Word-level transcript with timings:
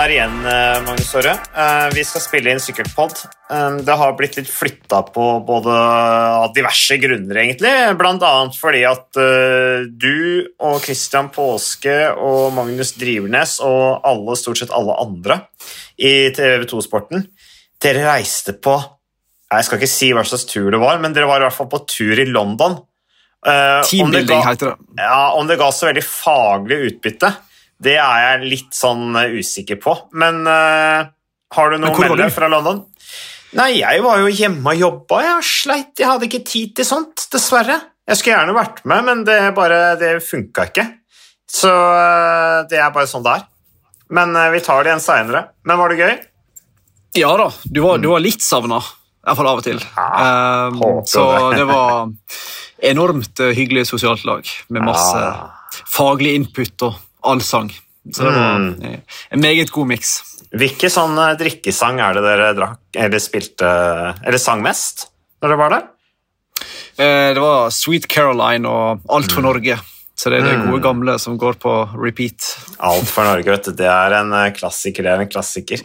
der 0.00 0.14
igjen, 0.14 0.36
eh, 0.48 0.78
Magnus 0.86 1.12
Åre. 1.14 1.32
Eh, 1.56 1.88
Vi 1.94 2.04
skal 2.04 2.22
spille 2.24 2.52
inn 2.52 2.60
sykkelpod. 2.62 3.18
Eh, 3.50 3.76
Det 3.84 3.96
har 3.96 4.14
blitt 4.16 4.36
litt 4.38 4.48
flytta 4.48 5.02
på 5.12 5.44
både 5.44 5.74
av 5.74 6.54
diverse 6.54 6.96
grunner, 6.96 7.36
egentlig. 7.36 7.70
Annet 7.70 8.56
fordi 8.56 8.84
at 8.88 9.12
du 9.98 10.46
og 10.60 10.80
Christian 10.82 11.28
Påske 11.28 12.16
og 12.16 12.52
Magnus 12.54 12.92
Drivernes 12.92 13.60
og 13.60 14.00
alle, 14.04 14.36
stort 14.36 14.58
sett 14.58 14.70
alle 14.70 14.96
andre 14.98 15.42
i 15.98 16.30
TV2-sporten, 16.30 17.26
dere 17.80 18.04
reiste 18.06 18.52
på 18.52 18.82
Jeg 19.52 19.64
skal 19.64 19.78
ikke 19.78 19.88
si 19.88 20.12
hva 20.12 20.22
slags 20.22 20.46
tur 20.46 20.70
det 20.70 20.78
var, 20.78 20.98
men 21.00 21.12
dere 21.12 21.26
var 21.26 21.40
i 21.40 21.44
hvert 21.44 21.52
fall 21.56 21.66
på 21.66 21.84
tur 21.84 22.16
i 22.16 22.24
London. 22.24 22.78
Teambuilding 23.44 24.46
heter 24.46 24.70
det. 24.70 24.76
ja, 24.96 25.32
Om 25.34 25.48
det 25.48 25.58
ga 25.58 25.72
så 25.72 25.88
veldig 25.90 26.04
faglig 26.04 26.78
utbytte, 26.86 27.34
det 27.80 27.96
er 27.96 28.22
jeg 28.24 28.48
litt 28.48 28.76
sånn 28.76 29.16
eh, 29.16 29.36
usikker 29.40 29.80
på. 29.80 29.96
Men 30.20 30.42
uh, 30.44 31.08
har 31.56 31.72
du 31.72 31.80
noe 31.80 31.94
å 31.94 32.02
melde 32.04 32.28
fra 32.34 32.50
London? 32.52 32.84
Nei, 33.56 33.80
jeg 33.80 34.02
var 34.04 34.20
jo 34.22 34.28
hjemme 34.30 34.74
og 34.74 34.84
jobba. 34.84 35.22
Jeg 35.26 35.48
sleit, 35.48 35.94
jeg 35.98 36.10
hadde 36.10 36.28
ikke 36.28 36.44
tid 36.46 36.76
til 36.78 36.86
sånt, 36.86 37.26
dessverre. 37.32 37.80
Jeg 38.10 38.20
skulle 38.20 38.36
gjerne 38.36 38.54
vært 38.54 38.84
med, 38.90 39.06
men 39.08 39.24
det, 39.26 39.38
bare, 39.56 39.80
det 39.98 40.18
funka 40.26 40.68
ikke. 40.70 40.86
Så 41.50 41.70
eh, 41.70 42.60
det 42.70 42.78
er 42.78 42.92
bare 42.94 43.10
sånn 43.10 43.26
det 43.26 43.40
er. 43.40 43.48
Men 44.10 44.34
vi 44.50 44.58
tar 44.62 44.82
det 44.82 44.90
igjen 44.90 45.02
seinere. 45.02 45.44
Men 45.66 45.78
var 45.78 45.92
det 45.92 46.00
gøy? 46.02 46.14
Ja 47.18 47.30
da, 47.38 47.46
du 47.64 47.78
var, 47.82 48.00
du 48.02 48.08
var 48.10 48.22
litt 48.22 48.42
savna. 48.42 48.80
Iallfall 49.22 49.50
av 49.50 49.60
og 49.60 49.66
til. 49.66 49.78
Um, 49.78 50.80
så 51.06 51.24
det. 51.50 51.60
det 51.60 51.66
var 51.68 52.10
enormt 52.90 53.42
hyggelig 53.54 53.84
sosialt 53.90 54.24
lag 54.26 54.46
med 54.72 54.86
masse 54.86 55.20
ja. 55.20 55.84
faglig 55.90 56.32
input 56.38 56.86
og 56.88 56.98
allsang. 57.22 57.70
Så 58.12 58.24
det 58.24 58.32
var 58.32 58.58
Mm. 58.58 58.84
eh, 58.84 58.98
en 59.30 59.40
meget 59.40 59.70
god 59.70 59.86
miks. 59.86 60.22
Hvilken 60.52 60.90
sånn 60.90 61.18
eh, 61.18 61.36
drikkesang 61.38 62.00
er 62.00 62.14
det 62.14 62.22
dere 62.24 62.54
drakk, 62.56 62.78
eller 62.96 63.18
spilte 63.22 63.68
Eller 64.26 64.38
sang 64.38 64.62
mest 64.62 65.06
når 65.42 65.48
dere 65.48 65.58
var 65.58 65.70
der? 65.70 65.82
Eh, 66.98 67.34
Det 67.34 67.40
var 67.40 67.70
Sweet 67.70 68.08
Caroline 68.08 68.66
og 68.68 69.00
Alt 69.08 69.32
for 69.32 69.42
Norge. 69.42 69.78
Så 70.20 70.28
det 70.28 70.42
er 70.42 70.50
det 70.50 70.58
Mm. 70.58 70.70
gode 70.70 70.82
gamle 70.82 71.18
som 71.18 71.38
går 71.38 71.54
på 71.54 71.72
repeat. 71.96 72.36
Alt 72.78 73.08
for 73.08 73.24
Norge, 73.24 73.44
vet 73.46 73.64
du. 73.64 73.72
Det 73.72 73.86
er 73.86 74.12
en 74.20 74.32
eh, 74.34 74.50
klassiker. 74.50 75.02
det 75.02 75.06
er 75.12 75.20
en 75.22 75.28
klassiker. 75.28 75.80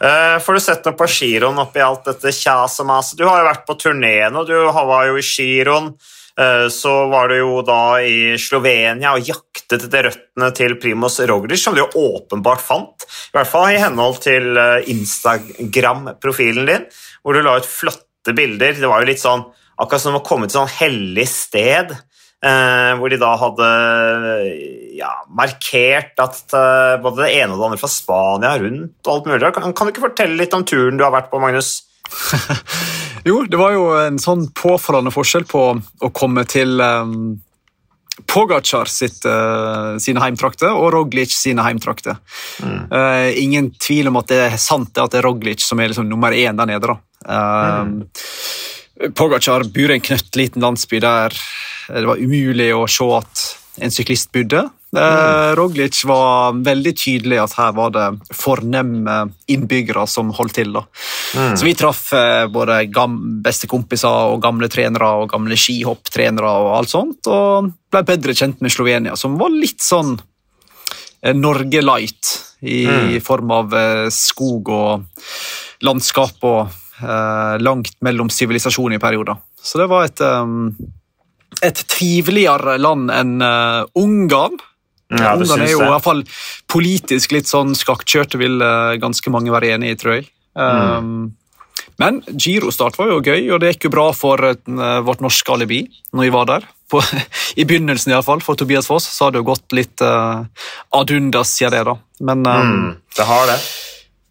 Eh, 0.00 0.38
får 0.38 0.54
du 0.54 0.60
sett 0.60 0.84
noe 0.84 0.94
på 0.94 1.08
giroen 1.08 1.58
oppi 1.58 1.80
alt 1.80 2.04
dette 2.04 2.30
kjas 2.30 2.78
og 2.80 2.86
maset? 2.86 3.16
Du 3.18 3.24
har 3.26 3.42
jo 3.42 3.48
vært 3.50 3.66
på 3.66 3.74
turné 3.80 4.30
nå. 4.30 4.46
Du 4.46 4.54
var 4.70 5.06
jo 5.06 5.16
i 5.16 5.20
giroen. 5.22 5.94
Eh, 6.40 6.66
så 6.72 6.92
var 7.10 7.28
du 7.28 7.36
jo 7.40 7.60
da 7.66 8.00
i 8.00 8.36
Slovenia 8.40 9.12
og 9.16 9.26
jaktet 9.28 9.84
etter 9.84 10.08
røttene 10.08 10.50
til 10.56 10.76
Primoz 10.80 11.20
Roglic, 11.28 11.60
som 11.60 11.76
du 11.76 11.82
jo 11.82 11.90
åpenbart 12.00 12.62
fant. 12.64 13.04
I 13.30 13.36
hvert 13.36 13.50
fall 13.50 13.74
i 13.74 13.80
henhold 13.82 14.22
til 14.24 14.56
eh, 14.56 14.90
Instagram-profilen 14.94 16.70
din, 16.70 16.86
hvor 17.20 17.36
du 17.36 17.42
la 17.44 17.58
ut 17.60 17.68
flotte 17.68 18.36
bilder. 18.36 18.78
Det 18.78 18.88
var 18.88 19.02
jo 19.02 19.10
litt 19.10 19.22
sånn 19.22 19.44
akkurat 19.80 20.04
som 20.04 20.16
å 20.16 20.24
komme 20.24 20.48
til 20.48 20.54
et 20.54 20.60
sånn 20.60 20.78
hellig 20.80 21.28
sted. 21.28 21.92
Eh, 22.40 22.92
hvor 22.96 23.12
de 23.12 23.18
da 23.20 23.34
hadde 23.36 23.66
ja, 24.96 25.10
markert 25.36 26.22
at 26.24 26.54
eh, 26.56 26.94
både 27.04 27.26
det 27.26 27.34
ene 27.36 27.52
og 27.52 27.60
det 27.60 27.66
andre 27.66 27.80
fra 27.82 27.90
Spania 27.92 28.54
rundt 28.62 28.96
og 29.04 29.12
alt 29.12 29.28
mulig. 29.28 29.52
Kan, 29.58 29.74
kan 29.76 29.88
du 29.88 29.92
ikke 29.92 30.06
fortelle 30.06 30.40
litt 30.40 30.56
om 30.56 30.64
turen 30.64 30.96
du 30.96 31.04
har 31.04 31.12
vært 31.12 31.28
på, 31.32 31.42
Magnus? 31.42 31.82
Jo, 33.26 33.42
det 33.48 33.58
var 33.60 33.74
jo 33.74 33.86
en 34.00 34.18
sånn 34.22 34.46
påfallende 34.56 35.12
forskjell 35.14 35.46
på 35.48 35.62
å 35.76 36.10
komme 36.16 36.44
til 36.48 36.80
um, 36.80 37.38
Pogacar 38.30 38.88
sitt, 38.90 39.22
uh, 39.28 39.96
sine 40.02 40.22
heimtrakter 40.22 40.72
og 40.72 40.90
Roglic 40.94 41.32
sine 41.34 41.64
heimtrakter. 41.64 42.18
Eh, 42.60 43.38
ingen 43.40 43.70
tvil 43.80 44.10
om 44.10 44.18
at 44.20 44.28
det 44.32 44.40
er 44.48 44.58
sant 44.60 44.98
at 45.00 45.12
det 45.12 45.20
er 45.20 45.28
Roglic 45.28 45.64
som 45.64 45.80
er 45.80 45.92
liksom 45.92 46.08
nummer 46.10 46.34
én 46.36 46.58
der 46.58 46.68
nede. 46.68 46.90
da. 46.90 46.98
Um, 47.24 47.94
Pogacar 49.16 49.64
bor 49.72 49.92
i 49.92 49.96
en 49.96 50.04
knøttliten 50.04 50.64
landsby 50.64 51.00
der 51.00 51.36
det 51.90 52.06
var 52.06 52.20
umulig 52.20 52.68
å 52.76 52.84
se 52.90 53.06
at 53.16 53.46
en 53.80 53.94
syklist 53.94 54.30
bodde. 54.34 54.66
Eh, 54.96 55.54
Roglic 55.54 56.00
var 56.04 56.56
veldig 56.66 56.92
tydelig 56.98 57.38
at 57.38 57.52
her 57.54 57.74
var 57.76 57.92
det 57.94 58.06
fornemme 58.34 59.20
innbyggere 59.50 60.02
som 60.10 60.32
holdt 60.34 60.56
til. 60.58 60.72
da. 60.74 60.82
Så 61.54 61.66
vi 61.66 61.76
traff 61.78 62.08
eh, 62.16 62.48
både 62.50 62.80
beste 62.90 63.44
bestekompiser 63.44 64.32
og 64.34 64.42
gamle 64.42 64.66
trenere 64.72 65.12
og 65.22 65.30
gamle 65.30 65.58
skihopptrenere 65.58 66.50
og 66.64 66.72
alt 66.80 66.90
sånt, 66.90 67.30
og 67.30 67.70
ble 67.90 68.02
bedre 68.08 68.34
kjent 68.34 68.60
med 68.64 68.74
Slovenia, 68.74 69.14
som 69.16 69.38
var 69.38 69.54
litt 69.54 69.82
sånn 69.84 70.16
eh, 71.22 71.34
Norge 71.38 71.82
light 71.84 72.32
i 72.60 73.20
form 73.24 73.54
av 73.54 73.76
eh, 73.76 74.06
skog 74.12 74.68
og 74.74 75.86
landskap 75.86 76.42
og 76.44 76.64
eh, 76.66 77.54
langt 77.62 77.94
mellom 78.02 78.30
sivilisasjon 78.32 78.98
i 78.98 79.00
perioder. 79.02 79.38
Så 79.62 79.78
det 79.78 79.86
var 79.92 80.08
et, 80.08 80.20
um, 80.24 80.74
et 81.62 81.78
triveligere 81.86 82.74
land 82.80 83.12
enn 83.14 83.38
Ungarn. 84.00 84.58
Ja, 85.10 85.34
Ungarn 85.34 85.64
er 85.64 85.72
jo 85.72 85.82
i 85.82 85.90
hvert 85.90 86.06
fall 86.06 86.22
politisk 86.70 87.32
litt 87.34 87.50
sånn 87.50 87.74
skakkjørte, 87.74 88.38
vil 88.38 88.62
eh, 88.62 88.96
ganske 89.02 89.32
mange 89.34 89.50
være 89.50 89.72
enig 89.74 89.94
i, 89.94 89.98
tror 89.98 90.18
jeg. 90.18 90.28
Um, 90.54 91.32
Men 92.00 92.20
girostart 92.30 92.96
var 92.98 93.10
jo 93.10 93.20
gøy, 93.20 93.50
og 93.52 93.60
det 93.60 93.74
gikk 93.74 93.88
jo 93.88 93.94
bra 93.96 94.06
for 94.16 94.40
eh, 94.52 95.00
vårt 95.06 95.20
norske 95.24 95.52
alibi 95.52 95.82
når 96.14 96.28
vi 96.28 96.32
var 96.36 96.46
der. 96.52 96.68
På, 96.90 97.02
I 97.60 97.66
begynnelsen, 97.66 98.14
iallfall. 98.14 98.42
For 98.44 98.58
Tobias 98.58 98.88
Foss 98.90 99.08
så 99.10 99.26
har 99.26 99.34
det 99.34 99.42
jo 99.42 99.50
gått 99.50 99.74
litt 99.76 100.02
uh, 100.02 100.46
ad 100.96 101.12
undas 101.14 101.52
siden 101.58 101.74
det, 101.76 101.84
da. 101.90 101.96
Men 102.20 102.46
um, 102.46 102.70
Mm, 102.70 102.90
det 103.16 103.26
har 103.28 103.46
det. 103.50 103.58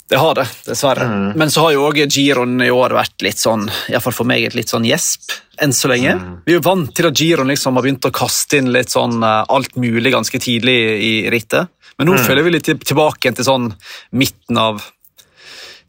Det 0.09 0.17
har 0.17 0.35
det, 0.35 0.45
dessverre. 0.65 1.05
Men 1.37 1.51
så 1.53 1.67
har 1.67 1.75
jo 1.75 1.83
også 1.85 2.07
giroen 2.09 2.57
i 2.65 2.71
år 2.73 2.95
vært 2.97 3.21
litt 3.21 3.37
sånn, 3.37 3.67
iallfall 3.91 4.15
for 4.17 4.29
meg, 4.29 4.47
et 4.47 4.57
litt 4.57 4.71
sånn 4.71 4.87
gjesp 4.87 5.35
enn 5.61 5.73
så 5.75 5.91
lenge. 5.91 6.15
Vi 6.47 6.55
er 6.55 6.57
jo 6.57 6.65
vant 6.65 6.89
til 6.95 7.09
at 7.09 7.19
giroen 7.19 7.51
liksom 7.51 7.77
har 7.77 7.85
begynt 7.85 8.07
å 8.07 8.13
kaste 8.15 8.57
inn 8.57 8.71
litt 8.73 8.89
sånn 8.93 9.19
eh, 9.21 9.43
alt 9.53 9.75
mulig 9.77 10.13
ganske 10.15 10.41
tidlig 10.41 10.77
i 11.05 11.13
rittet. 11.29 11.69
Men 11.99 12.09
nå 12.09 12.17
føler 12.23 12.45
vi 12.47 12.55
litt 12.55 12.69
tilbake 12.87 13.33
til 13.35 13.45
sånn 13.45 13.69
midten 14.15 14.57
av 14.57 14.81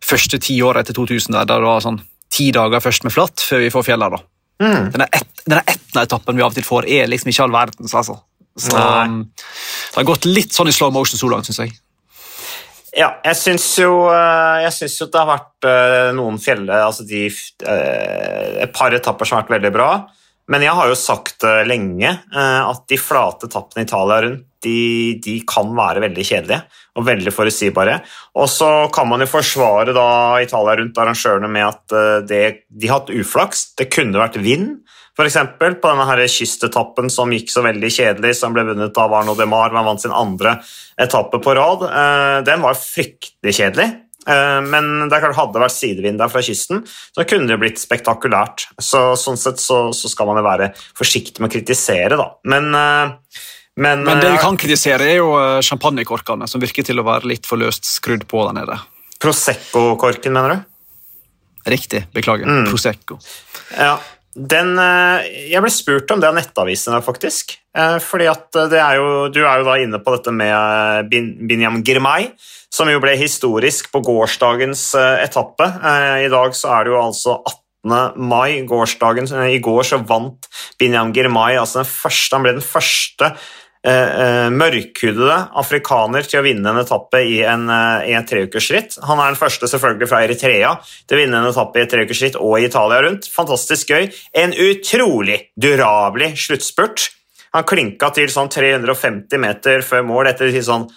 første 0.05 0.41
tiåret 0.43 0.83
etter 0.83 0.97
2000, 0.99 1.37
der, 1.39 1.47
det 1.47 1.71
var 1.71 1.85
sånn 1.85 2.01
ti 2.35 2.51
dager 2.55 2.83
først 2.83 3.07
med 3.07 3.15
flatt 3.15 3.41
før 3.47 3.63
vi 3.65 3.73
får 3.73 3.87
fjella. 3.89 4.11
da. 4.13 4.21
Denne, 4.61 5.07
et, 5.17 5.45
denne 5.47 5.63
Etna-etappen 5.65 6.37
vi 6.37 6.45
av 6.45 6.53
og 6.53 6.59
til 6.59 6.67
får, 6.67 6.89
er 6.93 7.09
liksom 7.11 7.33
ikke 7.33 7.47
all 7.47 7.55
verdens, 7.55 7.95
altså. 7.97 8.21
Så 8.61 8.77
um, 8.77 9.23
det 9.31 9.97
har 9.97 10.07
gått 10.11 10.29
litt 10.29 10.53
sånn 10.53 10.69
i 10.69 10.75
slow 10.75 10.93
motion 10.93 11.19
så 11.19 11.31
langt, 11.31 11.49
syns 11.49 11.63
jeg. 11.65 11.73
Ja, 13.01 13.15
jeg 13.25 13.37
syns 13.39 13.67
jo, 13.81 13.93
eh, 14.13 14.57
jeg 14.67 14.73
syns 14.77 14.99
jo 15.01 15.07
det 15.09 15.21
har 15.21 15.29
vært 15.31 15.69
eh, 15.69 16.09
noen 16.17 16.37
fjell 16.43 16.67
Altså 16.75 17.07
de 17.09 17.23
eh, 17.31 18.49
Et 18.67 18.73
par 18.75 18.93
etapper 18.93 19.29
som 19.29 19.39
har 19.39 19.47
vært 19.47 19.55
veldig 19.57 19.73
bra. 19.73 19.91
Men 20.51 20.65
jeg 20.67 20.75
har 20.75 20.91
jo 20.91 20.99
sagt 20.99 21.45
lenge 21.69 22.11
eh, 22.11 22.63
at 22.67 22.87
de 22.91 22.99
flate 22.99 23.49
tappene 23.53 23.87
Italia 23.87 24.23
rundt 24.27 24.47
de, 24.65 25.17
de 25.25 25.39
kan 25.49 25.71
være 25.77 26.03
veldig 26.05 26.25
kjedelige 26.27 26.61
og 26.99 27.07
veldig 27.07 27.33
forutsigbare. 27.33 27.97
Og 28.37 28.49
så 28.51 28.69
kan 28.95 29.09
man 29.09 29.23
jo 29.25 29.31
forsvare 29.31 29.95
da 29.97 30.07
Italia 30.43 30.77
rundt 30.81 30.99
arrangørene 31.01 31.51
med 31.53 31.67
at 31.69 31.97
eh, 31.97 32.17
det, 32.29 32.43
de 32.69 32.91
har 32.91 33.03
hatt 33.03 33.15
uflaks. 33.15 33.71
Det 33.79 33.89
kunne 33.93 34.21
vært 34.21 34.41
vind, 34.43 34.83
f.eks. 35.17 35.39
på 35.61 35.87
denne 35.87 36.09
her 36.09 36.25
kystetappen 36.31 37.11
som 37.13 37.33
gikk 37.35 37.51
så 37.53 37.65
veldig 37.67 37.93
kjedelig, 37.93 38.35
som 38.39 38.55
ble 38.57 38.67
vunnet 38.71 39.01
av 39.01 39.17
Arno 39.17 39.37
de 39.39 39.49
Mar. 39.49 39.73
Man 39.75 39.89
vant 39.89 40.03
sin 40.03 40.15
andre 40.15 40.59
etappe 41.01 41.41
på 41.43 41.57
rad. 41.59 41.87
Eh, 41.89 42.39
Den 42.49 42.65
var 42.67 42.79
fryktelig 42.79 43.57
kjedelig. 43.63 43.91
Eh, 44.29 44.61
Men 44.67 45.09
det 45.09 45.17
er 45.17 45.25
klart 45.25 45.39
hadde 45.39 45.57
det 45.57 45.65
vært 45.65 45.77
sidevind 45.77 46.21
der 46.21 46.33
fra 46.33 46.43
kysten, 46.45 46.83
så 46.87 47.27
kunne 47.29 47.49
det 47.49 47.61
blitt 47.63 47.81
spektakulært. 47.81 48.67
Så, 48.77 49.15
sånn 49.17 49.41
sett 49.41 49.63
så, 49.63 49.89
så 49.97 50.11
skal 50.13 50.29
man 50.29 50.41
jo 50.41 50.47
være 50.47 50.73
forsiktig 50.99 51.41
med 51.41 51.51
å 51.51 51.55
kritisere, 51.55 52.19
da. 52.21 52.29
Men, 52.45 52.71
eh, 52.75 53.43
men, 53.81 54.05
Men 54.05 54.21
det 54.21 54.33
vi 54.35 54.39
eh, 54.39 54.45
kan 54.45 54.59
kritisere, 54.61 55.09
er 55.09 55.21
jo 55.23 55.33
champagnekorkene, 55.65 56.49
som 56.51 56.61
virker 56.61 56.85
til 56.87 57.01
å 57.01 57.07
være 57.07 57.31
litt 57.33 57.49
for 57.49 57.61
løst 57.61 57.89
skrudd 57.89 58.27
på 58.29 58.45
der 58.49 58.59
nede. 58.61 58.81
Prosecco-korken, 59.21 60.33
mener 60.37 60.57
du? 60.57 60.67
Riktig. 61.71 62.07
Beklager. 62.17 62.49
Mm. 62.49 62.67
Prosecco. 62.71 63.19
Ja, 63.77 63.99
den, 64.35 64.79
eh, 64.79 65.27
jeg 65.51 65.63
ble 65.63 65.71
spurt 65.75 66.11
om 66.15 66.21
det 66.23 66.29
av 66.29 66.37
Nettavisen, 66.37 66.95
faktisk. 67.03 67.57
Eh, 67.75 67.99
Fordi 67.99 68.27
at 68.31 68.51
det 68.71 68.79
er 68.79 68.97
jo, 68.97 69.29
Du 69.29 69.41
er 69.45 69.59
jo 69.59 69.65
da 69.65 69.77
inne 69.79 69.99
på 69.99 70.17
dette 70.17 70.33
med 70.33 70.53
eh, 70.53 71.03
Bin, 71.09 71.47
Binyam 71.49 71.83
Girmay, 71.83 72.31
som 72.71 72.89
jo 72.89 73.01
ble 73.03 73.17
historisk 73.19 73.91
på 73.93 74.03
gårsdagens 74.07 74.95
eh, 74.95 75.25
etappe. 75.25 75.67
Eh, 75.67 76.27
I 76.27 76.31
dag 76.31 76.55
så 76.55 76.71
er 76.77 76.85
det 76.85 76.95
jo 76.95 77.01
altså 77.03 77.43
18. 77.43 78.17
mai, 78.17 78.61
gårsdagen. 78.67 79.27
Eh, 79.33 79.57
I 79.57 79.63
går 79.63 79.83
så 79.83 79.99
vant 80.07 80.47
Binyam 80.79 81.13
Girmay, 81.13 81.57
altså 81.59 81.83
den 81.83 81.91
første, 81.91 82.37
han 82.37 82.47
ble 82.47 82.53
den 82.59 82.67
første 82.67 83.25
eh, 83.33 83.33
eh, 83.33 83.60
mørkhudede 83.83 85.37
afrikaner 85.57 86.27
til 86.29 86.41
å 86.41 86.45
vinne 86.45 86.69
en 86.69 86.81
etappe 86.83 87.23
i 87.25 87.39
en, 87.49 87.69
eh, 87.71 88.11
i 88.11 88.13
en 88.13 88.27
treukersritt. 88.27 88.99
Han 89.09 89.19
er 89.19 89.33
den 89.33 89.41
første 89.41 89.69
selvfølgelig 89.71 90.09
fra 90.09 90.23
Eritrea 90.25 90.75
til 91.09 91.17
å 91.17 91.21
vinne 91.23 91.41
en 91.41 91.49
etappe 91.49 91.79
i 91.79 91.83
et 91.83 91.91
treukersritt 91.91 92.37
og 92.37 92.59
i 92.59 92.67
Italia 92.69 93.01
rundt. 93.01 93.31
Fantastisk 93.33 93.89
gøy. 93.89 94.13
En 94.35 94.53
utrolig 94.53 95.49
durabelig 95.59 96.37
sluttspurt. 96.37 97.09
Han 97.55 97.65
klinka 97.65 98.13
til 98.13 98.29
sånn 98.29 98.51
350 98.53 99.39
meter 99.39 99.81
før 99.81 100.05
mål 100.05 100.29
etter 100.35 100.53
sånn 100.63 100.91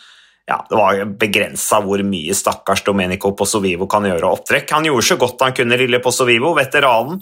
ja, 0.45 0.57
det 0.67 0.75
var 0.75 1.05
begrensa 1.05 1.79
hvor 1.79 2.03
mye 2.03 2.35
stakkars 2.35 2.83
Domenico 2.83 3.31
Pozzovivo 3.31 3.87
kan 3.87 4.03
gjøre 4.03 4.27
opptrekk. 4.27 4.73
Han 4.75 4.89
gjorde 4.89 5.07
så 5.07 5.15
godt 5.15 5.39
han 5.45 5.55
kunne, 5.55 5.77
lille 5.79 6.01
Pozzovivo, 6.03 6.51
veteranen. 6.57 7.21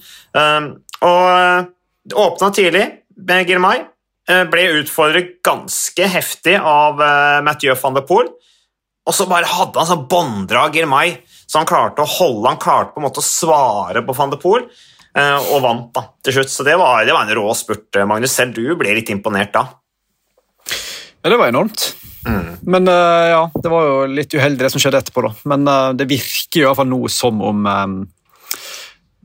Og 1.06 2.16
åpna 2.18 2.50
tidlig 2.50 2.88
med 3.22 3.46
Girmay. 3.46 3.86
Uh, 4.30 4.44
ble 4.50 4.68
utfordret 4.82 5.40
ganske 5.46 6.08
heftig 6.14 6.54
av 6.58 7.00
uh, 7.02 7.42
Mathieu 7.46 7.74
van 7.78 7.98
der 7.98 8.06
Poel. 8.06 8.30
Og 9.10 9.16
så 9.18 9.26
bare 9.26 9.50
hadde 9.50 9.82
han 9.82 9.90
sånn 9.90 10.06
bånddrag 10.10 10.78
mai, 10.86 11.18
så 11.50 11.58
han 11.58 11.68
klarte 11.70 12.04
å 12.04 12.12
holde 12.20 12.52
Han 12.52 12.60
klarte 12.62 12.94
på 12.94 13.02
en 13.02 13.08
måte 13.08 13.24
å 13.24 13.26
svare 13.26 14.04
på 14.06 14.14
van 14.14 14.30
der 14.34 14.42
Poel, 14.42 14.68
uh, 15.18 15.40
og 15.56 15.66
vant 15.66 15.90
da, 15.98 16.06
til 16.22 16.38
slutt. 16.38 16.54
Så 16.54 16.68
det 16.68 16.78
var, 16.78 17.02
det 17.08 17.18
var 17.18 17.26
en 17.26 17.38
rå 17.40 17.48
spurt, 17.58 17.90
Magnus. 18.06 18.38
Selv 18.38 18.54
du 18.60 18.78
ble 18.78 18.94
litt 19.00 19.10
imponert 19.14 19.56
da. 19.58 19.66
Ja, 21.22 21.30
det 21.30 21.42
var 21.42 21.50
enormt. 21.50 21.92
Mm. 22.22 22.62
Men 22.70 22.86
ja, 22.86 23.42
det 23.58 23.70
var 23.74 23.86
jo 23.88 23.94
litt 24.14 24.34
uheldig 24.38 24.62
det 24.62 24.70
som 24.70 24.82
skjedde 24.82 25.00
etterpå, 25.02 25.24
da. 25.26 25.32
Men 25.50 25.66
det 25.98 26.06
virker 26.10 26.62
i 26.62 26.66
hvert 26.68 26.78
fall 26.78 26.90
nå 26.90 27.00
som 27.10 27.42
om 27.46 27.66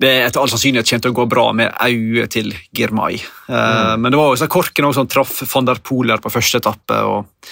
det 0.01 0.13
etter 0.27 0.43
all 0.43 0.51
sannsynlighet 0.53 0.91
kommer 0.91 1.07
til 1.07 1.15
å 1.15 1.17
gå 1.17 1.27
bra 1.31 1.47
med 1.57 1.73
øyet 1.87 2.35
til 2.35 2.53
Girmay. 2.77 3.21
Uh, 3.49 3.57
mm. 3.57 4.03
Men 4.03 4.13
det 4.13 4.21
var 4.21 4.35
også 4.35 4.45
så 4.45 4.53
Korken 4.53 4.89
også 4.89 5.03
som 5.03 5.11
traff 5.13 5.39
van 5.55 5.69
der 5.69 5.81
Poler 5.81 6.21
på 6.23 6.33
første 6.33 6.61
etappe 6.61 7.01
og 7.07 7.49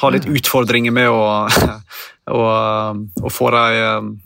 har 0.00 0.14
litt 0.14 0.24
mm. 0.28 0.38
utfordringer 0.40 0.94
med 0.94 1.10
å, 1.12 1.20
å, 2.38 2.40
å 2.96 3.32
få 3.32 3.52
dem 3.56 4.16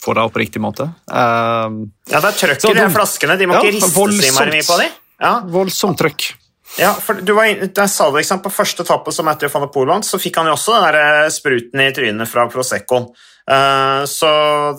få 0.00 0.14
det 0.16 0.22
opp 0.24 0.32
på 0.32 0.40
riktig 0.40 0.60
måte. 0.64 0.86
Um, 1.06 1.82
ja, 2.08 2.22
det 2.22 2.30
er 2.30 2.36
trøkk 2.38 2.70
i 2.70 2.76
de 2.78 2.86
flaskene. 2.94 3.36
De 3.36 3.48
må 3.48 3.58
ja, 3.58 3.64
ikke 3.66 3.74
riste 3.76 3.90
så 4.32 4.46
mye 4.48 4.64
på 4.64 4.78
dem. 4.80 4.94
Ja. 5.20 5.32
Voldsomt 5.52 6.00
trøkk. 6.00 6.30
Ja, 6.78 6.92
for 6.94 7.18
du 7.18 7.32
var, 7.34 7.48
jeg 7.50 7.90
sa 7.90 8.06
det 8.14 8.22
På 8.44 8.52
første 8.52 8.84
etappe 8.86 9.12
som 9.12 9.28
etter 9.30 9.50
van 9.50 9.64
der 9.66 9.72
Poel 9.74 9.90
vant, 9.90 10.06
så 10.06 10.20
fikk 10.22 10.38
han 10.38 10.50
jo 10.50 10.54
også 10.54 10.76
den 10.76 10.86
der 10.86 10.98
eh, 11.00 11.32
spruten 11.34 11.82
i 11.82 11.90
trynet 11.96 12.30
fra 12.30 12.46
Proseccoen. 12.50 13.10
Uh, 13.50 14.06
så 14.06 14.28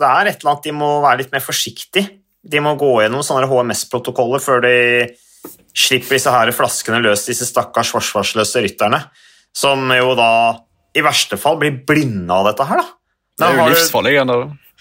det 0.00 0.08
er 0.08 0.30
et 0.30 0.40
eller 0.40 0.54
annet 0.54 0.68
de 0.68 0.72
må 0.72 0.88
være 1.02 1.20
litt 1.20 1.34
mer 1.34 1.44
forsiktig. 1.44 2.06
De 2.42 2.62
må 2.64 2.72
gå 2.80 2.94
gjennom 3.02 3.24
sånne 3.26 3.50
HMS-protokoller 3.50 4.40
før 4.40 4.64
de 4.64 4.76
slipper 5.76 6.16
disse 6.16 6.32
her 6.32 6.50
flaskene 6.56 7.02
løs, 7.04 7.26
disse 7.28 7.46
stakkars 7.48 7.92
forsvarsløse 7.92 8.62
rytterne. 8.64 9.02
Som 9.52 9.92
jo 9.92 10.14
da 10.16 10.30
i 10.96 11.04
verste 11.04 11.36
fall 11.40 11.58
blir 11.60 11.82
blinde 11.86 12.32
av 12.32 12.48
dette 12.48 12.66
her, 12.68 12.80
da. 12.80 12.96
det 13.38 13.48
er 13.48 13.58
jo 13.58 13.68
livsfarlig. 13.74 14.16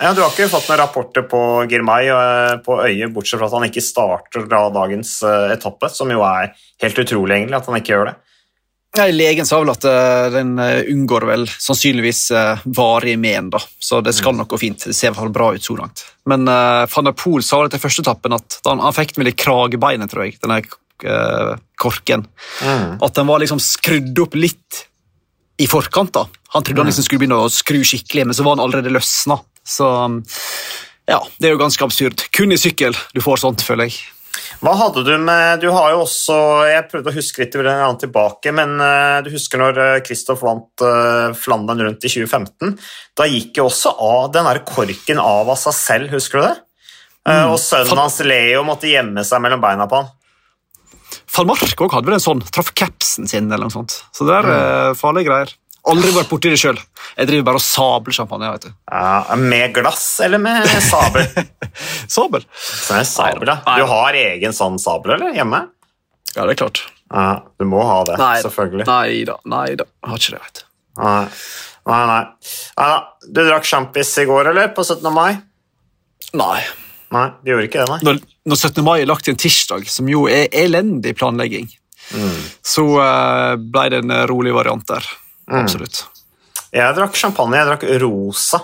Ja, 0.01 0.13
Du 0.13 0.23
har 0.23 0.31
ikke 0.33 0.49
fått 0.49 0.65
noen 0.71 0.79
rapporter 0.81 1.25
på 1.29 1.39
Girmay 1.69 2.09
eh, 2.09 2.55
på 2.65 2.79
øyet, 2.81 3.11
bortsett 3.13 3.37
fra 3.37 3.51
at 3.51 3.53
han 3.53 3.67
ikke 3.67 3.83
starter 3.85 4.47
da 4.49 4.63
dagens 4.73 5.19
eh, 5.21 5.53
etappe, 5.53 5.91
som 5.93 6.09
jo 6.09 6.23
er 6.25 6.55
helt 6.81 7.01
utrolig 7.03 7.37
egentlig 7.37 7.59
at 7.59 7.69
han 7.69 7.77
ikke 7.77 7.93
gjør 7.93 8.09
det. 8.09 8.15
Ja, 8.97 9.05
legen 9.13 9.47
sa 9.47 9.61
vel 9.61 9.71
at 9.71 9.85
uh, 9.87 10.25
den 10.33 10.57
unngår 10.59 11.23
vel 11.29 11.45
sannsynligvis 11.47 12.25
varig 12.75 13.13
men, 13.23 13.47
da. 13.53 13.61
så 13.79 14.01
det 14.03 14.11
skal 14.17 14.33
mm. 14.33 14.41
nok 14.41 14.49
gå 14.51 14.59
fint. 14.59 14.83
Det 14.83 14.95
ser 14.97 15.07
i 15.07 15.11
hvert 15.13 15.21
fall 15.21 15.31
bra 15.37 15.47
ut 15.55 15.63
så 15.63 15.77
langt. 15.77 16.03
Men 16.27 16.43
uh, 16.49 16.83
van 16.91 17.07
der 17.07 17.15
Poel 17.15 17.45
sa 17.47 17.61
vel 17.61 17.71
til 17.71 17.79
første 17.79 18.03
etappen 18.03 18.35
at 18.35 18.57
han, 18.67 18.83
han 18.83 18.97
fikk 18.97 19.13
den 19.13 19.23
vel 19.23 19.31
i 19.31 19.37
kragebeinet, 19.45 20.11
tror 20.11 20.25
jeg, 20.25 20.41
denne 20.43 20.59
uh, 21.05 21.53
korken. 21.79 22.25
Mm. 22.59 22.97
At 22.99 23.15
den 23.15 23.31
var 23.31 23.39
liksom 23.45 23.63
skrudd 23.63 24.25
opp 24.25 24.35
litt 24.35 24.81
i 25.61 25.69
forkant. 25.71 26.11
da. 26.17 26.25
Han 26.57 26.65
trodde 26.65 26.81
mm. 26.81 26.83
han 26.83 26.91
liksom 26.91 27.07
skulle 27.07 27.23
begynne 27.23 27.39
å 27.45 27.53
skru 27.53 27.85
skikkelig, 27.87 28.27
men 28.27 28.35
så 28.35 28.43
var 28.43 28.57
han 28.57 28.65
allerede 28.65 28.91
løsna. 28.91 29.39
Så 29.71 29.87
ja, 31.09 31.19
det 31.39 31.49
er 31.49 31.55
jo 31.55 31.61
ganske 31.61 31.85
absurd. 31.85 32.25
Kun 32.35 32.53
i 32.53 32.59
sykkel 32.59 32.95
du 33.15 33.21
får 33.23 33.43
sånt, 33.43 33.63
føler 33.65 33.89
jeg. 33.89 34.01
Hva 34.61 34.73
hadde 34.79 35.01
du 35.03 35.11
med 35.19 35.59
Du 35.59 35.67
har 35.73 35.91
jo 35.91 36.03
også 36.05 36.35
Jeg 36.69 36.85
prøvde 36.87 37.11
å 37.11 37.15
huske 37.15 37.41
litt 37.41 37.55
tilbake, 38.03 38.53
men 38.55 38.77
uh, 38.79 39.19
du 39.25 39.31
husker 39.33 39.59
når 39.59 39.79
Kristoff 40.05 40.39
eh, 40.39 40.47
vant 40.47 40.85
uh, 40.85 41.35
Flandern 41.35 41.83
rundt 41.83 42.05
i 42.05 42.11
2015? 42.11 42.77
Da 43.17 43.27
gikk 43.27 43.59
jo 43.59 43.67
også 43.67 43.91
av 43.99 44.31
den 44.35 44.47
der 44.47 44.61
korken 44.67 45.19
av 45.19 45.51
av 45.51 45.59
seg 45.59 45.75
selv, 45.75 46.13
husker 46.15 46.39
du 46.39 46.45
det? 46.47 46.55
Mm. 47.27 47.51
Og 47.51 47.59
sønnen 47.61 47.99
hans 47.99 48.17
Leo 48.25 48.63
måtte 48.65 48.89
gjemme 48.89 49.25
seg 49.27 49.43
mellom 49.43 49.61
beina 49.61 49.85
på 49.89 49.99
han. 49.99 50.09
Van 51.35 51.47
Mark 51.47 51.83
hadde 51.93 52.07
vel 52.07 52.17
en 52.17 52.23
sånn. 52.23 52.41
Traff 52.49 52.71
capsen 52.77 53.27
sin 53.29 53.51
eller 53.51 53.67
noe 53.67 53.75
sånt. 53.75 53.99
Så 54.15 54.25
det 54.27 54.39
er 54.39 54.47
mm. 54.47 54.97
farlige 54.99 55.29
greier. 55.29 55.53
Aldri 55.91 56.13
vært 56.15 56.31
borti 56.31 56.51
det 56.53 56.59
sjøl. 56.61 56.79
Jeg 57.17 57.27
driver 57.29 57.47
bare 57.49 57.59
og 57.59 57.65
sabler 57.65 58.15
champagne. 58.15 58.51
vet 58.53 58.67
du. 58.67 58.73
Ja, 58.91 59.35
med 59.39 59.75
glass 59.75 60.05
eller 60.23 60.41
med 60.41 60.67
sabel? 60.85 61.27
sabel. 62.15 62.47
sabel 62.55 63.51
ja. 63.51 63.59
Du 63.65 63.85
har 63.91 64.17
egen 64.17 64.55
sånn 64.55 64.79
sabel 64.81 65.17
eller, 65.17 65.35
hjemme? 65.35 65.65
Ja, 66.35 66.45
det 66.45 66.55
er 66.55 66.61
klart. 66.63 66.85
Ja, 67.11 67.43
du 67.59 67.67
må 67.67 67.81
ha 67.83 68.01
det, 68.07 68.15
nei, 68.21 68.35
selvfølgelig. 68.43 68.85
Nei 68.87 69.23
da, 69.27 69.35
nei 69.51 69.67
da. 69.79 69.87
Jeg 69.99 70.13
har 70.13 70.21
ikke 70.21 70.35
det. 70.35 70.43
vet 70.45 70.61
du. 70.61 70.67
Nei, 71.01 71.23
nei. 71.91 72.03
nei. 72.07 72.21
Ja, 72.79 72.93
du 73.27 73.41
drakk 73.41 73.67
sjampis 73.67 74.13
i 74.21 74.27
går, 74.29 74.53
eller? 74.53 74.71
På 74.75 74.85
17. 74.87 75.09
mai? 75.11 75.33
Nei. 76.39 76.61
Nei, 77.11 77.25
du 77.43 77.51
gjorde 77.51 77.67
ikke 77.67 77.81
det, 77.83 77.89
nei? 77.91 77.99
Når, 78.07 78.21
når 78.47 78.61
17. 78.61 78.83
mai 78.87 78.95
er 79.01 79.09
lagt 79.11 79.27
til 79.27 79.35
en 79.35 79.41
tirsdag, 79.43 79.89
som 79.91 80.07
jo 80.07 80.23
er 80.31 80.47
elendig 80.55 81.17
planlegging, 81.19 81.67
mm. 82.15 82.39
så 82.63 82.85
uh, 82.95 83.59
ble 83.59 83.89
det 83.91 84.05
en 84.05 84.15
rolig 84.31 84.55
variant 84.55 84.87
der. 84.87 85.09
Mm. 85.51 85.65
Absolutt. 85.65 86.05
Jeg 86.71 86.95
drakk 86.95 87.17
champagne. 87.19 87.59
Jeg 87.59 87.67
drakk 87.67 87.85
rosa 88.01 88.61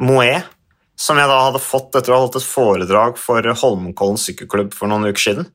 Moët, 0.00 0.48
som 0.96 1.18
jeg 1.20 1.28
da 1.28 1.36
hadde 1.44 1.60
fått 1.60 1.96
etter 1.98 2.12
å 2.12 2.16
ha 2.16 2.24
holdt 2.24 2.38
et 2.40 2.48
foredrag 2.48 3.20
for 3.20 3.44
Holmenkollen 3.62 4.20
sykkelklubb 4.20 4.72
for 4.76 4.88
noen 4.88 5.10
uker 5.10 5.22
siden. 5.28 5.48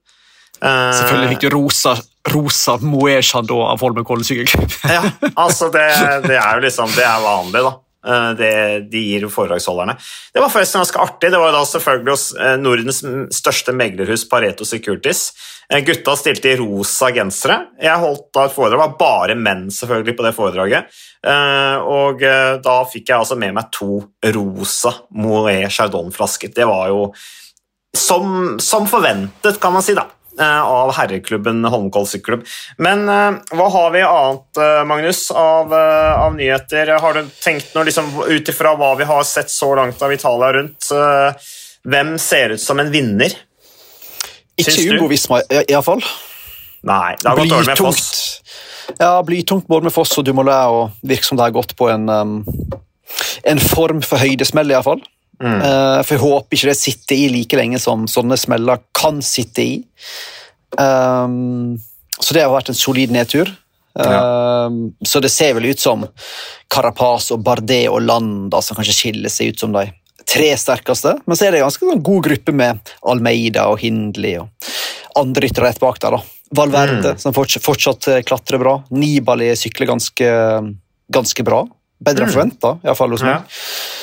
Eh, 0.61 0.93
Selvfølgelig 0.93 1.33
fikk 1.33 1.45
du 1.47 1.55
rosa, 1.55 1.95
rosa 2.29 2.77
Moët 2.85 3.25
Chandon 3.25 3.65
av 3.65 3.81
Holmenkollen 3.81 4.25
sykkelklubb. 4.25 4.75
ja, 4.95 5.01
altså 5.33 5.71
det, 5.73 5.87
det, 6.27 6.37
er 6.37 6.59
jo 6.59 6.65
liksom 6.67 6.93
Det 6.93 7.05
er 7.05 7.23
vanlig, 7.25 7.63
da. 7.65 7.73
Eh, 8.07 8.29
det 8.37 8.53
de 8.91 9.01
gir 9.05 9.27
foredragsholderne. 9.29 9.95
Det 10.33 10.41
var 10.41 10.49
forresten 10.49 10.81
ganske 10.81 11.01
artig. 11.03 11.31
Det 11.31 11.41
var 11.41 11.53
da 11.53 11.61
selvfølgelig 11.69 12.15
hos 12.15 12.27
eh, 12.33 12.55
Nordens 12.61 13.01
største 13.35 13.75
meglerhus, 13.77 14.25
Pareto 14.29 14.65
Securities. 14.65 15.27
Eh, 15.69 15.83
gutta 15.85 16.15
stilte 16.17 16.53
i 16.53 16.57
rosa 16.59 17.11
gensere. 17.13 17.59
Jeg 17.81 18.01
holdt 18.01 18.29
da 18.33 18.47
et 18.47 18.55
foredrag, 18.55 18.79
det 18.79 18.83
var 18.85 18.97
bare 19.01 19.37
menn 19.37 19.67
selvfølgelig 19.73 20.17
på 20.17 20.25
det 20.27 20.35
foredraget. 20.37 21.01
Og 21.21 22.23
da 22.65 22.75
fikk 22.89 23.11
jeg 23.11 23.21
altså 23.21 23.35
med 23.37 23.53
meg 23.53 23.67
to 23.75 23.99
rosa 24.33 24.95
Moët 25.13 25.69
Chardon-flasker. 25.69 26.49
Det 26.55 26.65
var 26.65 26.87
jo 26.89 27.03
som, 27.93 28.57
som 28.57 28.87
forventet, 28.89 29.59
kan 29.61 29.75
man 29.75 29.85
si, 29.85 29.93
da. 29.93 30.07
Eh, 30.39 30.61
av 30.61 30.93
herreklubben 30.95 31.65
Holmenkollen 31.65 32.07
sykkelklubb. 32.07 32.45
Men 32.79 33.03
uh, 33.09 33.39
hva 33.51 33.67
har 33.73 33.89
vi 33.91 34.03
annet, 34.07 34.45
uh, 34.57 34.83
Magnus, 34.87 35.25
av, 35.35 35.73
av, 35.73 36.35
nyheter? 36.37 36.93
Har 37.03 37.17
du 37.19 37.27
tenkt 37.43 37.73
noe 37.75 37.83
liksom, 37.89 38.07
ut 38.29 38.49
ifra 38.49 38.71
hva 38.79 38.93
vi 38.99 39.07
har 39.09 39.25
sett 39.27 39.51
så 39.51 39.73
langt 39.75 40.01
av 40.01 40.13
Italia 40.13 40.53
rundt? 40.59 40.91
hvem 41.81 42.11
ser 42.21 42.53
ut 42.53 42.61
som 42.61 42.79
en 42.79 42.91
vinner? 42.93 43.33
Ikke 44.61 44.75
Ugo 44.93 45.07
Visma, 45.09 45.39
iallfall. 45.65 46.03
Nei, 46.85 47.15
det 47.17 47.25
har 47.25 47.39
gått 47.39 47.49
dårlig 47.49 47.71
med 47.71 47.81
Foss. 47.81 48.03
Ja, 48.99 49.15
blytungt 49.25 49.65
både 49.67 49.89
med 49.89 49.95
Foss 49.95 50.13
og 50.21 50.27
Dumoulin, 50.27 50.69
og 50.69 51.07
virker 51.07 51.31
som 51.31 51.39
det 51.39 51.47
har 51.47 51.55
gått 51.55 51.73
på 51.79 51.89
en, 51.89 52.05
um, 52.09 52.35
en 53.49 53.61
form 53.61 54.03
for 54.05 54.21
høydesmell, 54.21 54.73
iallfall. 54.73 55.01
Mm. 55.41 55.57
Uh, 55.61 55.99
for 56.05 56.15
jeg 56.15 56.21
håper 56.21 56.57
ikke 56.57 56.69
det 56.69 56.77
sitter 56.77 57.17
i 57.17 57.29
like 57.33 57.57
lenge 57.57 57.79
som 57.81 58.05
sånne 58.09 58.37
smeller 58.39 58.83
kan 58.97 59.21
sitte 59.25 59.65
i. 59.65 59.73
Um, 60.77 61.79
så 62.21 62.35
det 62.37 62.45
har 62.45 62.53
vært 62.53 62.71
en 62.71 62.77
solid 62.77 63.13
nedtur. 63.13 63.49
Ja. 63.97 64.67
Um, 64.67 64.93
så 65.03 65.19
det 65.19 65.33
ser 65.33 65.57
vel 65.57 65.71
ut 65.73 65.81
som 65.81 66.05
Carapaz 66.71 67.31
og 67.35 67.41
Bardet 67.43 67.89
og 67.91 67.99
Landa 68.05 68.61
som 68.63 68.77
kanskje 68.77 68.95
skiller 68.95 69.33
seg 69.33 69.51
ut 69.51 69.65
som 69.65 69.73
de 69.75 69.89
tre 70.29 70.51
sterkeste. 70.57 71.17
Men 71.25 71.37
så 71.37 71.47
er 71.47 71.51
det 71.51 71.61
en 71.61 71.67
ganske 71.67 71.89
sånn 71.89 72.05
god 72.05 72.27
gruppe 72.29 72.55
med 72.55 72.93
Almeida 73.09 73.67
og 73.71 73.81
Hindley 73.81 74.37
og 74.39 74.71
andre 75.19 75.47
ryttere 75.47 75.67
rett 75.67 75.81
bak 75.81 75.99
der. 76.03 76.15
da. 76.15 76.37
Valverde, 76.55 77.15
mm. 77.15 77.19
som 77.19 77.35
fortsatt, 77.35 77.63
fortsatt, 77.63 78.07
klatrer 78.27 78.59
bra. 78.61 78.77
Nibali 78.95 79.49
sykler 79.59 79.89
ganske, 79.91 80.31
ganske 81.11 81.45
bra. 81.47 81.65
Bedre 82.01 82.25
enn 82.25 82.31
mm. 82.31 82.33
forventa, 82.33 82.71
iallfall 82.85 83.13
hos 83.13 83.23
meg. 83.25 83.57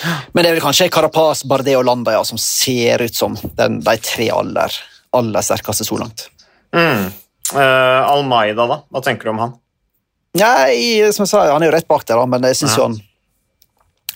Ja. 0.05 0.17
Men 0.31 0.45
det 0.45 0.51
er 0.51 0.59
vel 0.59 0.63
kanskje 0.63 0.91
Carapaz, 0.95 1.43
Bardet 1.51 1.75
og 1.79 1.87
Landa 1.89 2.15
ja, 2.15 2.21
som 2.27 2.39
ser 2.39 3.03
ut 3.03 3.17
som 3.17 3.35
den, 3.59 3.81
de 3.83 3.95
tre 4.07 4.29
aller, 4.35 4.77
aller 5.19 5.47
sterkeste 5.47 5.87
så 5.89 5.99
langt. 5.99 6.29
Mm. 6.77 7.09
Uh, 7.55 8.05
Almeida, 8.13 8.69
da? 8.69 8.83
Hva 8.93 9.03
tenker 9.03 9.29
du 9.29 9.33
om 9.33 9.43
han? 9.43 9.57
Nei, 10.39 11.11
som 11.15 11.25
jeg 11.25 11.31
sa, 11.33 11.47
Han 11.51 11.65
er 11.65 11.71
jo 11.71 11.75
rett 11.75 11.89
bak 11.89 12.05
der, 12.07 12.21
men 12.29 12.45
jeg 12.51 12.61
syns 12.61 12.77
ja. 12.77 12.87
han 12.87 12.99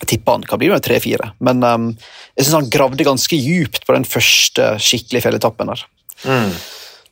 tipper 0.07 0.37
han 0.37 0.45
kan 0.47 0.59
bli 0.61 0.69
med 0.71 0.83
tre-fire. 0.83 1.33
Men 1.43 1.63
um, 1.63 1.89
jeg 2.37 2.45
syns 2.45 2.57
han 2.61 2.71
gravde 2.71 3.07
ganske 3.07 3.39
djupt 3.39 3.83
på 3.87 3.95
den 3.95 4.07
første 4.07 4.73
skikkelige 4.83 5.25
fjelletappen. 5.27 5.71
der. 5.73 5.83
Mm. 6.23 6.55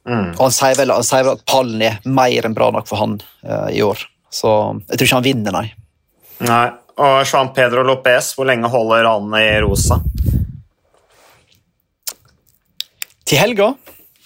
Mm. 0.02 0.30
Og 0.38 0.42
han 0.48 0.56
sier, 0.56 0.78
vel, 0.80 0.96
han 0.96 1.06
sier, 1.06 1.28
vel, 1.28 1.38
at 1.38 1.46
pallen 1.50 1.84
er 1.86 2.00
mer 2.08 2.48
enn 2.48 2.58
bra 2.58 2.72
nok 2.74 2.88
for 2.90 3.02
han 3.02 3.20
uh, 3.44 3.70
i 3.74 3.84
år. 3.86 4.02
Så 4.32 4.50
jeg 4.88 4.98
tror 4.98 5.08
ikke 5.08 5.20
han 5.20 5.28
vinner, 5.28 5.56
nei. 5.56 5.68
Nei. 6.48 6.68
Og 7.02 7.22
Juan 7.26 7.50
Pedro 7.56 7.84
Lopez, 7.88 8.34
hvor 8.38 8.46
lenge 8.50 8.70
holder 8.70 9.08
han 9.08 9.32
i 9.40 9.46
rosa? 9.64 9.98
Til 13.26 13.40
helga, 13.40 13.72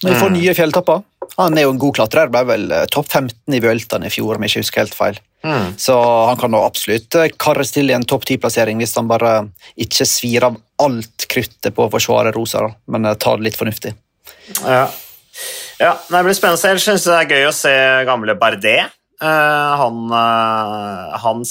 når 0.02 0.10
vi 0.10 0.18
får 0.18 0.32
mm. 0.32 0.36
nye 0.40 0.54
fjelltopper. 0.58 1.04
Han 1.36 1.56
er 1.58 1.66
jo 1.66 1.72
en 1.74 1.80
god 1.80 1.94
klatrer. 1.98 2.30
Ble 2.32 2.42
vel 2.48 2.66
eh, 2.74 2.84
topp 2.92 3.08
15 3.12 3.56
i 3.56 3.60
Vueltaen 3.62 4.06
i 4.08 4.12
fjor, 4.12 4.36
om 4.36 4.44
jeg 4.44 4.52
ikke 4.52 4.64
husker 4.64 4.82
helt 4.82 4.96
feil. 4.96 5.20
Mm. 5.46 5.76
Så 5.80 5.94
han 5.96 6.38
kan 6.40 6.52
nå 6.52 6.60
absolutt 6.64 7.16
eh, 7.20 7.30
karres 7.38 7.72
til 7.74 7.92
i 7.92 7.96
en 7.96 8.06
topp 8.08 8.26
ti-plassering 8.28 8.80
hvis 8.82 8.96
han 8.98 9.08
bare 9.10 9.34
ikke 9.86 10.08
svir 10.08 10.48
av 10.48 10.58
alt 10.82 11.28
kruttet 11.30 11.74
på 11.76 11.86
å 11.86 11.92
forsvare 11.92 12.34
Rosa, 12.34 12.66
men 12.92 13.08
tar 13.20 13.38
det 13.38 13.50
litt 13.50 13.58
fornuftig. 13.60 13.94
Ja. 14.64 14.84
ja 15.80 15.94
det 16.10 16.24
blir 16.26 16.36
spennende. 16.36 16.74
Jeg 16.74 16.84
syns 16.84 17.06
det 17.08 17.18
er 17.20 17.34
gøy 17.36 17.48
å 17.48 17.56
se 17.56 17.74
gamle 18.08 18.36
Bardet. 18.40 18.92
Uh, 19.22 19.76
han, 19.80 20.00
uh, 20.12 21.16
han, 21.22 21.44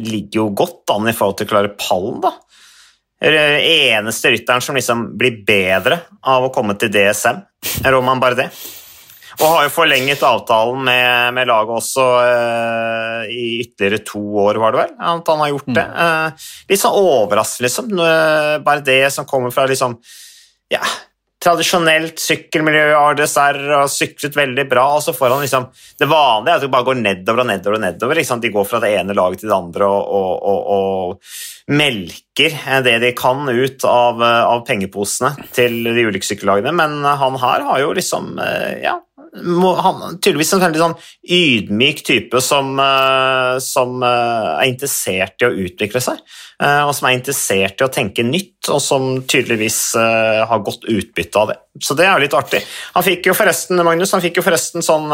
ligger 0.00 0.40
jo 0.40 0.46
godt 0.56 0.92
an 0.94 1.10
i 1.10 1.12
forhold 1.16 1.40
til 1.40 1.48
å 1.48 1.52
klare 1.52 1.74
pallen, 1.76 2.22
da. 2.24 2.32
Eneste 3.20 4.30
rytteren 4.32 4.64
som 4.64 4.78
liksom 4.78 5.10
blir 5.20 5.42
bedre 5.44 5.98
av 6.24 6.46
å 6.46 6.52
komme 6.54 6.78
til 6.80 6.88
DSM, 6.94 7.42
Roman 7.92 8.22
Bardet. 8.22 8.48
Og 9.40 9.44
har 9.44 9.66
jo 9.66 9.72
forlenget 9.72 10.24
avtalen 10.24 10.80
med, 10.84 11.34
med 11.36 11.48
laget 11.48 11.76
også 11.76 12.06
uh, 12.24 13.28
i 13.28 13.60
ytterligere 13.60 14.04
to 14.08 14.22
år, 14.46 14.60
var 14.60 14.72
det 14.72 14.82
vel? 14.82 14.96
At 15.12 15.30
han 15.32 15.44
har 15.44 15.52
gjort 15.52 15.70
det. 15.76 15.86
Uh, 15.92 16.48
litt 16.72 16.82
sånn 16.82 16.98
overraskende, 16.98 17.68
liksom. 17.68 17.94
Bardet 18.64 19.02
som 19.12 19.28
kommer 19.28 19.52
fra 19.54 19.68
liksom 19.68 19.96
ja, 20.70 20.82
tradisjonelt 21.40 22.20
sykkelmiljø 22.20 22.90
RDSR 22.98 23.58
og 23.78 23.92
syklet 23.92 24.36
veldig 24.36 24.66
bra, 24.68 24.84
og 24.98 25.04
så 25.04 25.14
får 25.16 25.34
han 25.34 25.44
liksom 25.44 25.68
Det 25.98 26.08
vanlige 26.10 26.52
er 26.52 26.60
at 26.60 26.64
de 26.66 26.72
bare 26.72 26.86
går 26.88 27.00
nedover 27.00 27.44
og 27.44 27.48
nedover 27.48 27.78
og 27.78 27.84
nedover. 27.86 28.20
De 28.44 28.52
går 28.52 28.66
fra 28.68 28.80
det 28.82 28.92
ene 28.98 29.16
laget 29.16 29.40
til 29.40 29.50
det 29.50 29.56
andre 29.56 29.88
og, 29.88 30.12
og, 30.20 30.32
og, 30.52 30.60
og 30.76 31.74
melker 31.80 32.56
det 32.84 32.96
de 33.02 33.12
kan 33.16 33.48
ut 33.48 33.84
av, 33.88 34.20
av 34.22 34.64
pengeposene 34.68 35.48
til 35.56 35.80
de 35.84 36.06
ulike 36.08 36.28
sykkellagene, 36.28 36.72
men 36.76 37.00
han 37.04 37.40
her 37.40 37.66
har 37.68 37.84
jo 37.84 37.94
liksom 37.96 38.36
Ja, 38.80 38.98
han, 39.30 40.18
tydeligvis 40.18 40.52
en 40.56 40.62
veldig 40.64 40.80
sånn 40.80 40.96
ydmyk 41.36 42.02
type 42.06 42.40
som, 42.42 42.72
uh, 42.80 43.58
som 43.62 44.02
uh, 44.02 44.56
er 44.56 44.70
interessert 44.72 45.42
i 45.42 45.46
å 45.46 45.52
utvikle 45.66 46.02
seg, 46.02 46.18
uh, 46.62 46.88
og 46.88 46.94
som 46.96 47.08
er 47.08 47.18
interessert 47.18 47.80
i 47.80 47.86
å 47.86 47.92
tenke 47.94 48.26
nytt, 48.26 48.70
og 48.72 48.82
som 48.82 49.08
tydeligvis 49.30 49.78
har 49.96 50.66
godt 50.66 50.84
utbytte 50.90 51.40
av 51.40 51.52
det. 51.52 51.56
Så 51.82 51.96
det 51.98 52.06
er 52.06 52.12
jo 52.14 52.24
litt 52.26 52.36
artig. 52.36 52.60
Han 52.96 53.06
fikk 53.06 53.30
jo 53.30 53.36
forresten, 53.38 53.80
Magnus, 53.86 54.12
han 54.14 54.22
fikk 54.24 54.40
jo 54.40 54.46
forresten 54.46 54.84
sånn 54.84 55.08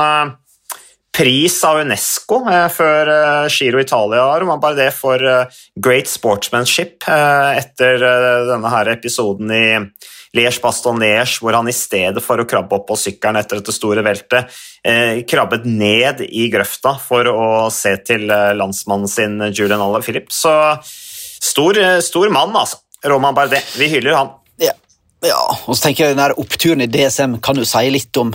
pris 1.16 1.54
av 1.64 1.78
Unesco 1.80 2.42
før 2.74 3.10
Giro 3.48 3.80
Italia, 3.80 4.26
bare 4.60 4.76
det 4.76 4.90
for 4.96 5.22
Great 5.80 6.10
Sportsmanship 6.10 7.06
etter 7.08 8.04
denne 8.50 8.72
her 8.74 8.92
episoden 8.92 9.54
i 9.54 9.64
Liège-Baston-Liège, 10.36 11.40
hvor 11.42 11.56
han 11.56 11.68
i 11.70 11.74
stedet 11.76 12.22
for 12.24 12.40
å 12.40 12.46
krabbe 12.48 12.78
opp 12.78 12.88
på 12.90 12.98
sykkelen 12.98 13.38
etter 13.40 13.60
dette 13.60 13.74
store 13.74 14.02
veltet, 14.06 14.50
eh, 14.84 15.22
krabbet 15.28 15.68
ned 15.68 16.24
i 16.26 16.48
grøfta 16.52 16.96
for 17.02 17.30
å 17.30 17.46
se 17.74 17.94
til 18.06 18.30
eh, 18.30 18.54
landsmannen 18.58 19.10
sin 19.10 19.38
Julian 19.52 19.84
Aller 19.84 20.04
Philip. 20.04 20.32
Så 20.32 20.52
stor, 20.82 21.78
eh, 21.78 22.00
stor 22.00 22.32
mann, 22.34 22.56
altså. 22.56 22.82
Roman 23.06 23.34
Bardet. 23.36 23.62
Vi 23.78 23.86
hyller 23.92 24.16
han. 24.16 24.32
Ja, 24.58 24.72
ja. 25.22 25.38
og 25.66 25.76
så 25.76 25.86
tenker 25.86 26.08
jeg 26.08 26.16
den 26.16 26.40
oppturen 26.42 26.82
i 26.82 26.90
DSM 26.90 27.38
kan 27.44 27.58
jo 27.60 27.66
si 27.68 27.84
litt 27.92 28.16
om 28.18 28.32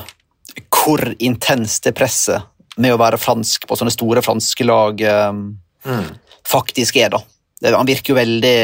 hvor 0.71 1.03
intenst 1.19 1.85
det 1.85 1.95
presset 1.97 2.47
med 2.81 2.93
å 2.93 2.99
være 3.01 3.19
fransk 3.19 3.67
på 3.67 3.77
sånne 3.77 3.93
store 3.93 4.23
franske 4.25 4.65
lag 4.67 5.01
eh, 5.03 5.31
mm. 5.33 6.07
faktisk 6.47 7.01
er, 7.01 7.17
da. 7.17 7.21
Han 7.61 7.85
virker 7.85 8.13
jo 8.13 8.17
veldig 8.17 8.57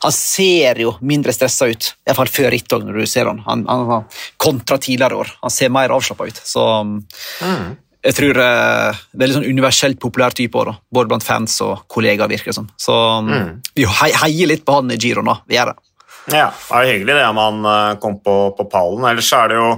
Han 0.00 0.14
ser 0.16 0.80
jo 0.80 0.94
mindre 1.04 1.34
stressa 1.36 1.68
ut, 1.68 1.90
iallfall 2.08 2.30
før 2.32 2.52
rittet 2.54 2.84
når 2.86 3.00
du 3.02 3.08
ser 3.10 3.28
han. 3.28 3.42
han, 3.44 3.64
han 3.68 4.04
kontra 4.40 4.78
tidligere 4.80 5.20
år. 5.20 5.32
Han 5.42 5.52
ser 5.52 5.72
mer 5.74 5.92
avslappa 5.92 6.28
ut. 6.30 6.40
Så 6.44 6.64
mm. 6.84 7.66
jeg 8.08 8.16
tror 8.16 8.40
er 8.40 9.00
litt 9.20 9.36
sånn 9.36 9.48
universelt 9.48 10.00
populær 10.00 10.36
type 10.36 10.60
òg, 10.60 10.72
både 10.88 11.12
blant 11.12 11.26
fans 11.26 11.58
og 11.66 11.84
kollegaer. 11.92 12.32
virker 12.32 12.52
det 12.52 12.58
som. 12.60 12.70
Så 12.80 12.96
mm. 13.28 13.50
vi 13.76 13.88
heier 13.88 14.48
litt 14.48 14.64
på 14.64 14.78
han 14.80 14.94
i 14.94 15.00
giroen, 15.00 15.28
da. 15.28 15.40
Vi 15.48 15.58
gjør 15.58 15.74
det. 15.74 15.78
Ja, 16.32 16.48
det 16.48 16.80
er 16.80 16.88
hyggelig 16.88 17.18
det 17.18 17.24
om 17.28 17.40
han 17.42 17.66
eh, 17.68 17.96
kom 18.00 18.16
på, 18.24 18.34
på 18.56 18.64
pallen. 18.72 19.04
Ellers 19.10 19.28
er 19.36 19.50
det 19.52 19.58
jo 19.60 19.70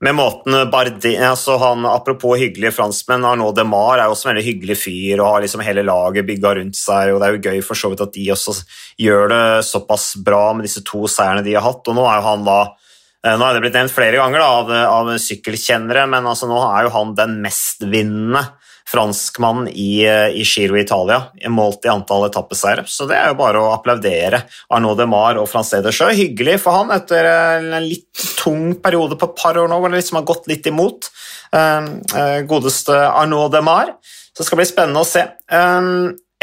med 0.00 0.14
måten 0.14 0.54
Bardi, 0.70 1.16
altså 1.18 1.56
han, 1.58 1.86
Apropos 1.90 2.38
hyggelige 2.38 2.76
franskmenn, 2.76 3.24
Arnaud 3.26 3.56
Demar 3.58 3.98
er 3.98 4.06
jo 4.06 4.14
også 4.14 4.28
en 4.28 4.32
veldig 4.34 4.46
hyggelig 4.46 4.76
fyr 4.78 5.22
og 5.22 5.32
har 5.32 5.42
liksom 5.42 5.62
hele 5.66 5.82
laget 5.86 6.26
bygga 6.28 6.54
rundt 6.60 6.78
seg. 6.78 7.12
og 7.12 7.18
Det 7.18 7.28
er 7.28 7.34
jo 7.34 7.42
gøy 7.48 7.64
for 7.66 7.80
så 7.80 7.90
vidt 7.90 8.04
at 8.06 8.14
de 8.14 8.28
også 8.34 8.54
gjør 9.02 9.32
det 9.32 9.42
såpass 9.66 10.12
bra 10.22 10.44
med 10.54 10.68
disse 10.68 10.84
to 10.86 11.10
seierne 11.10 11.42
de 11.46 11.56
har 11.58 11.66
hatt. 11.66 11.82
og 11.82 11.98
Nå 11.98 12.06
er 12.06 12.20
jo 12.20 12.28
han 12.28 12.46
da 12.46 12.60
eh, 12.68 13.34
nå 13.34 13.48
er 13.48 13.56
det 13.56 13.64
blitt 13.66 13.78
nevnt 13.80 13.96
flere 13.96 14.22
ganger 14.22 14.44
da, 14.44 14.48
av, 14.60 14.72
av 14.92 15.12
sykkelkjennere, 15.24 16.06
men 16.14 16.30
altså 16.30 16.46
nå 16.50 16.62
er 16.68 16.86
jo 16.86 16.94
han 16.94 17.16
den 17.18 17.40
mestvinnende 17.42 18.46
franskmann 18.88 19.68
i, 19.68 20.04
eh, 20.06 20.28
i 20.32 20.44
Giro 20.44 20.78
Italia, 20.78 21.22
målt 21.48 21.84
i 21.84 21.90
antall 21.92 22.26
etappeseiere. 22.28 22.86
Så 22.88 23.06
det 23.08 23.18
er 23.18 23.32
jo 23.32 23.38
bare 23.40 23.60
å 23.60 23.72
applaudere 23.74 24.42
Arnaud 24.72 24.96
de 24.96 25.06
Mar 25.10 25.40
og 25.40 25.48
Francé 25.50 25.82
de 25.84 25.92
Sjø. 25.92 26.08
Hyggelig 26.16 26.58
for 26.62 26.78
han 26.78 26.92
etter 26.96 27.28
en 27.28 27.84
litt 27.84 28.24
tung 28.38 28.72
periode 28.80 29.18
på 29.18 29.28
et 29.28 29.36
par 29.36 29.58
år 29.60 29.68
nå, 29.68 29.80
hvor 29.80 29.92
det 29.92 30.00
liksom 30.00 30.20
har 30.20 30.28
gått 30.28 30.48
litt 30.48 30.68
imot. 30.70 31.10
Um, 31.52 32.00
godeste 32.48 32.96
Arnaud 32.96 33.52
de 33.52 33.60
Mar. 33.64 33.92
Så 34.32 34.42
det 34.42 34.48
skal 34.48 34.60
bli 34.60 34.68
spennende 34.68 35.04
å 35.04 35.08
se. 35.08 35.24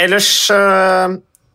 Ellers 0.05 0.29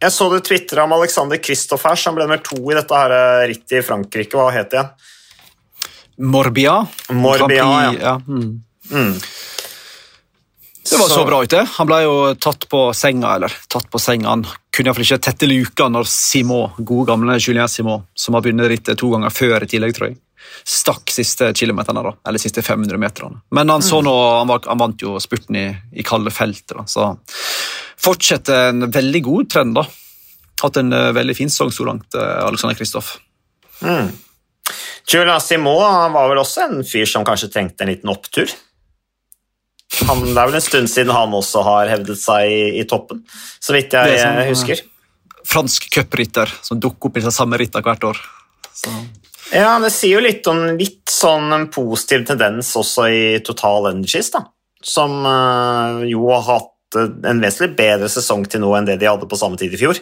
jeg 0.00 0.14
så 0.14 0.28
du 0.32 0.38
tvitra 0.40 0.86
om 0.86 0.94
Alexander 0.96 1.38
Kristoff 1.42 1.84
her, 1.84 1.98
som 1.98 2.16
ble 2.16 2.24
nummer 2.24 2.40
to 2.42 2.58
i 2.70 2.76
dette 2.78 3.00
her 3.02 3.46
rittet 3.50 3.78
i 3.78 3.84
Frankrike. 3.84 4.38
Hva 4.38 4.48
het 4.54 4.72
det 4.72 4.80
igjen? 4.80 4.92
Morbia. 6.20 6.86
Morbia, 7.10 7.68
ja. 7.84 7.92
ja. 8.00 8.14
Mm. 8.26 8.62
Mm. 8.90 9.14
Det 10.90 10.98
var 10.98 11.08
så 11.08 11.24
bra 11.24 11.42
ut, 11.44 11.50
det. 11.50 11.62
Han 11.76 11.86
ble 11.86 12.00
jo 12.02 12.14
tatt 12.34 12.66
på 12.70 12.80
senga, 12.96 13.34
eller 13.36 13.52
tatt 13.70 13.86
på 13.90 13.98
senga. 14.02 14.32
Han 14.32 14.42
kunne 14.74 14.90
iallfall 14.90 15.06
ikke 15.06 15.20
tette 15.22 15.46
luka 15.46 15.86
når 15.92 16.08
Simon, 16.10 16.72
gode 16.78 17.06
gamle 17.12 17.36
Julien 17.38 17.70
Simon, 17.70 18.02
som 18.14 18.34
har 18.34 18.42
vunnet 18.46 18.70
rittet 18.72 18.98
to 18.98 19.10
ganger 19.12 19.30
før 19.34 19.66
i 19.66 19.68
tillegg, 19.70 19.94
tror 19.96 20.10
jeg, 20.10 20.18
stakk 20.66 21.12
siste 21.14 21.52
kilometerne, 21.56 22.02
da, 22.06 22.14
eller 22.26 22.42
siste 22.42 22.64
500 22.66 22.98
meterne. 23.00 23.42
Men 23.54 23.70
han 23.70 23.84
så 23.86 24.00
mm. 24.00 24.08
nå, 24.08 24.14
han, 24.38 24.50
var, 24.50 24.64
han 24.66 24.80
vant 24.82 25.04
jo 25.04 25.14
spurten 25.22 25.58
i, 25.60 25.66
i 25.94 26.06
kalde 26.06 26.32
feltet, 26.34 26.74
da, 26.74 26.86
så 26.90 27.12
fortsetter 28.00 28.70
en 28.70 28.88
veldig 28.90 29.22
god 29.26 29.50
trend. 29.52 29.76
da. 29.78 29.86
Hatt 30.64 30.80
en 30.80 30.90
uh, 30.96 31.10
veldig 31.16 31.36
fin 31.36 31.52
sesong 31.52 31.70
så 31.74 31.86
langt, 31.86 32.08
uh, 32.16 32.48
Alexander 32.48 32.78
Kristoff. 32.78 33.14
Mm. 33.84 34.10
Julian 35.10 35.40
Simon 35.42 36.12
var 36.14 36.28
vel 36.30 36.42
også 36.42 36.66
en 36.66 36.82
fyr 36.86 37.06
som 37.08 37.24
kanskje 37.26 37.50
trengte 37.52 37.86
en 37.86 37.92
liten 37.92 38.12
opptur? 38.12 38.50
Han, 40.06 40.22
det 40.22 40.38
er 40.38 40.50
vel 40.50 40.58
en 40.60 40.64
stund 40.64 40.90
siden 40.90 41.12
han 41.14 41.32
også 41.34 41.64
har 41.66 41.90
hevdet 41.90 42.18
seg 42.20 42.46
i, 42.46 42.60
i 42.80 42.84
toppen, 42.88 43.24
så 43.58 43.74
vidt 43.74 43.96
jeg 43.96 44.20
som, 44.20 44.38
husker. 44.46 44.82
Fransk 45.50 45.88
cuprytter 45.90 46.52
som 46.62 46.78
dukker 46.80 47.10
opp 47.10 47.18
i 47.18 47.24
samme 47.26 47.58
rytter 47.58 47.82
hvert 47.84 48.06
år. 48.12 48.20
Så. 48.70 48.92
Ja, 49.50 49.74
det 49.82 49.90
sier 49.90 50.20
jo 50.20 50.22
litt 50.22 50.46
om 50.50 50.62
litt 50.78 51.10
sånn 51.10 51.50
en 51.56 51.66
positiv 51.74 52.22
tendens 52.28 52.70
også 52.78 53.08
i 53.10 53.22
Total 53.44 53.90
Energies, 53.90 54.30
da. 54.30 54.44
Som 54.80 55.24
uh, 55.26 56.06
jo 56.06 56.30
har 56.30 56.46
hatt 56.46 57.00
en 57.00 57.42
vesentlig 57.42 57.74
bedre 57.78 58.08
sesong 58.10 58.46
til 58.50 58.62
nå 58.62 58.70
enn 58.78 58.86
det 58.86 58.96
de 59.02 59.10
hadde 59.10 59.28
på 59.30 59.38
samme 59.38 59.58
tid 59.58 59.74
i 59.74 59.80
fjor. 59.80 59.98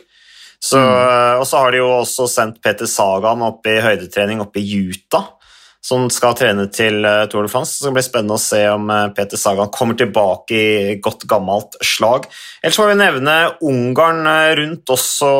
Så, 0.58 0.78
mm. 0.78 1.38
Og 1.40 1.46
så 1.46 1.62
har 1.62 1.72
de 1.72 1.80
jo 1.80 1.88
også 2.00 2.26
sendt 2.30 2.60
Peter 2.64 2.88
Sagan 2.90 3.44
opp 3.46 3.66
i 3.70 3.78
høydetrening 3.82 4.42
oppe 4.42 4.60
i 4.60 4.80
Utah 4.90 5.37
som 5.84 6.08
skal 6.10 6.34
trene 6.36 6.66
til 6.74 7.04
eh, 7.06 7.24
Tour 7.30 7.46
de 7.46 7.52
France. 7.52 7.78
Det 7.84 7.92
blir 7.94 8.04
spennende 8.04 8.36
å 8.36 8.42
se 8.42 8.60
om 8.72 8.88
eh, 8.92 9.06
Peter 9.16 9.40
Sagan 9.40 9.70
kommer 9.74 9.98
tilbake 9.98 10.58
i 10.58 10.96
godt 11.02 11.24
gammelt 11.30 11.78
slag. 11.84 12.26
Ellers 12.62 12.80
må 12.80 12.88
vi 12.90 12.98
nevne 12.98 13.36
Ungarn 13.64 14.26
eh, 14.26 14.52
rundt 14.58 14.94
også, 14.94 15.30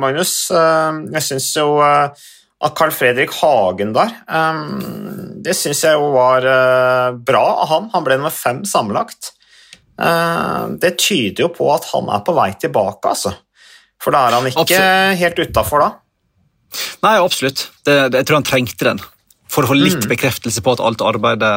Magnus. 0.00 0.34
Jeg 0.50 1.24
syns 1.24 1.50
jo 1.58 1.76
at 1.84 2.76
Carl 2.76 2.92
Fredrik 2.94 3.34
Hagen 3.36 3.90
der 3.92 4.14
Det 5.44 5.52
syns 5.54 5.82
jeg 5.84 5.98
jo 5.98 6.08
var 6.14 6.46
bra 7.26 7.42
av 7.64 7.72
han. 7.72 7.90
Han 7.92 8.06
ble 8.06 8.16
nummer 8.18 8.34
fem 8.34 8.62
sammenlagt. 8.68 9.34
Det 9.96 10.92
tyder 11.00 11.46
jo 11.46 11.50
på 11.56 11.68
at 11.72 11.88
han 11.92 12.08
er 12.12 12.24
på 12.24 12.34
vei 12.36 12.48
tilbake, 12.60 13.12
altså. 13.12 13.34
For 14.02 14.14
da 14.14 14.26
er 14.26 14.38
han 14.38 14.48
ikke 14.48 14.64
absolutt. 14.64 15.20
helt 15.20 15.42
utafor 15.44 15.84
da. 15.84 15.90
Nei, 17.04 17.14
absolutt. 17.16 17.68
Det, 17.84 17.98
det, 18.12 18.22
jeg 18.22 18.28
tror 18.28 18.40
han 18.40 18.48
trengte 18.48 18.88
den 18.88 19.04
for 19.56 19.64
å 19.64 19.70
få 19.72 19.78
litt 19.78 20.02
mm. 20.04 20.10
bekreftelse 20.12 20.62
på 20.62 20.76
at 20.76 20.82
alt 20.84 21.04
arbeidet 21.04 21.54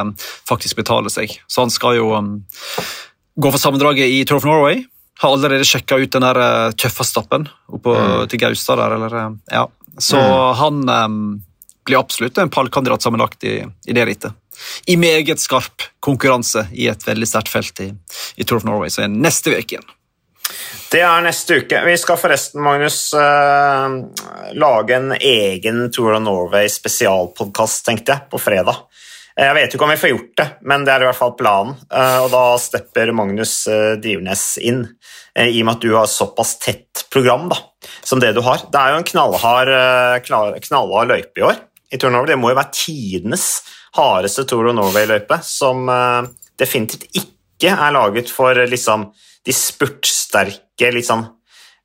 faktisk 0.47 0.79
betaler 0.79 1.11
seg. 1.13 1.35
Så 1.51 1.65
han 1.65 1.73
skal 1.73 1.99
jo 1.99 2.13
um, 2.15 2.31
gå 3.35 3.51
for 3.51 3.61
sammendraget 3.61 4.07
i 4.07 4.23
Tour 4.23 4.39
of 4.39 4.47
Norway. 4.47 4.85
Har 5.19 5.35
allerede 5.35 5.67
sjekka 5.67 5.99
ut 5.99 6.15
den 6.15 6.23
der 6.23 6.71
tøffe 6.79 7.03
stappen 7.03 7.49
oppå 7.67 7.95
mm. 7.97 8.29
til 8.31 8.41
Gaustad 8.45 8.79
der, 8.79 8.95
eller 8.95 9.19
uh, 9.19 9.35
Ja. 9.51 9.67
Så 9.99 10.15
mm. 10.15 10.55
han 10.55 10.89
um, 10.89 11.21
blir 11.85 11.99
absolutt 11.99 12.37
en 12.39 12.51
pallkandidat 12.53 13.03
sammenlagt 13.03 13.43
i, 13.43 13.59
i 13.87 13.95
det 13.95 14.05
rittet. 14.07 14.37
I 14.87 14.95
meget 14.99 15.39
skarp 15.39 15.89
konkurranse 16.03 16.65
i 16.71 16.87
et 16.91 17.03
veldig 17.07 17.27
sterkt 17.27 17.51
felt 17.51 17.79
i, 17.83 17.89
i 18.35 18.47
Tour 18.47 18.61
of 18.61 18.67
Norway, 18.67 18.91
så 18.91 19.05
er 19.05 19.11
neste 19.11 19.55
uke 19.55 19.75
igjen. 19.75 19.87
Det 20.89 21.01
er 21.05 21.21
neste 21.21 21.59
uke. 21.61 21.83
Vi 21.85 21.97
skal 22.01 22.17
forresten, 22.17 22.63
Magnus, 22.65 22.97
uh, 23.13 23.99
lage 24.57 24.95
en 24.95 25.11
egen 25.13 25.83
Tour 25.93 26.15
of 26.17 26.23
Norway 26.25 26.69
spesialpodkast, 26.71 27.83
tenkte 27.85 28.15
jeg, 28.15 28.29
på 28.31 28.41
fredag. 28.41 28.87
Jeg 29.39 29.55
vet 29.55 29.75
ikke 29.75 29.85
om 29.85 29.93
vi 29.93 29.99
får 30.01 30.11
gjort 30.11 30.31
det, 30.41 30.47
men 30.67 30.83
det 30.83 30.91
er 30.91 31.03
i 31.03 31.07
hvert 31.07 31.15
fall 31.15 31.35
planen. 31.39 31.77
Og 31.95 32.25
da 32.33 32.41
stepper 32.59 33.13
Magnus 33.15 33.53
Drivnes 34.03 34.41
inn, 34.59 34.81
i 35.39 35.61
og 35.61 35.69
med 35.69 35.77
at 35.77 35.85
du 35.85 35.93
har 35.93 36.09
såpass 36.11 36.57
tett 36.59 37.05
program 37.13 37.45
da, 37.47 37.55
som 38.03 38.19
det 38.19 38.33
du 38.35 38.41
har. 38.43 38.65
Det 38.67 38.81
er 38.81 38.91
jo 38.91 38.97
en 38.99 39.07
knallhard, 39.07 39.71
knallhard 40.25 41.13
løype 41.13 41.39
i 41.39 41.45
år 41.47 41.55
i 41.87 42.01
Tour 42.01 42.11
Norway. 42.11 42.33
Det 42.33 42.39
må 42.41 42.51
jo 42.51 42.59
være 42.59 42.75
tidenes 42.81 43.45
hardeste 43.95 44.43
Tour 44.49 44.73
of 44.73 44.75
Norway-løype, 44.75 45.39
som 45.45 45.87
definitivt 46.59 47.07
ikke 47.15 47.71
er 47.77 47.95
laget 47.95 48.33
for 48.35 48.59
liksom, 48.67 49.07
de 49.49 49.57
spurtsterke 49.57 50.93
sånn 51.03 51.25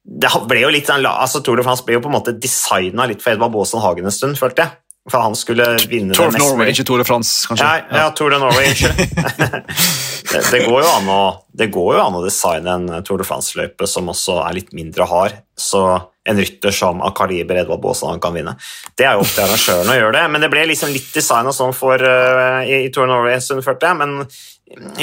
det 0.04 0.28
ble 0.50 0.60
jo 0.60 0.70
litt 0.72 0.88
sånn, 0.88 1.06
altså 1.08 1.40
Tour 1.40 1.56
de 1.56 1.64
France 1.64 1.84
ble 1.86 1.96
jo 1.96 2.02
på 2.04 2.10
en 2.10 2.18
måte 2.18 2.34
designa 2.36 3.06
litt 3.08 3.22
for 3.24 3.32
Edvard 3.32 3.54
Baasen 3.54 3.80
Hagen 3.80 4.04
en 4.04 4.12
stund, 4.12 4.36
følte 4.36 4.66
jeg. 4.66 4.76
For 5.08 5.20
han 5.20 5.34
skulle 5.36 5.66
vinne 5.88 6.16
Tour 6.16 6.30
of 6.30 6.36
Norway, 6.40 6.70
ikke 6.72 6.84
Tour 6.88 7.00
de 7.00 7.04
France, 7.08 7.44
kanskje? 7.48 7.64
Ja, 7.64 8.04
ja 8.04 8.10
Tour 8.16 8.32
de 8.32 8.38
Norway, 8.40 8.70
unnskyld. 8.70 9.00
det, 10.30 10.42
det, 10.52 10.60
går 10.64 10.78
jo 10.80 10.90
an 10.90 11.10
å, 11.12 11.20
det 11.56 11.68
går 11.72 11.90
jo 11.96 12.04
an 12.04 12.16
å 12.20 12.22
designe 12.24 12.76
en 12.78 13.04
Tour 13.04 13.20
de 13.20 13.28
France-løype 13.28 13.88
som 13.88 14.08
også 14.12 14.38
er 14.46 14.58
litt 14.60 14.72
mindre 14.76 15.08
hard, 15.08 15.40
så 15.60 15.84
en 16.24 16.40
rytter 16.40 16.72
som 16.72 17.02
av 17.04 17.12
kaliber 17.16 17.60
Edvard 17.60 17.82
Baasland 17.82 18.22
kan 18.22 18.34
vinne. 18.36 18.56
Det 18.96 19.06
er 19.06 19.16
jo 19.16 19.24
opp 19.24 19.34
til 19.34 19.44
arrangøren 19.44 19.92
å 19.92 19.98
gjøre 19.98 20.16
det, 20.16 20.24
men 20.32 20.44
det 20.44 20.50
ble 20.52 20.64
liksom 20.70 20.92
litt 20.94 21.12
designa 21.12 21.52
sånn 21.52 21.76
for 21.76 22.00
uh, 22.00 22.64
i, 22.64 22.86
i 22.86 22.90
Tour 22.94 23.08
Norway 23.10 23.36
en 23.36 23.44
stund, 23.44 23.64
men 24.00 24.18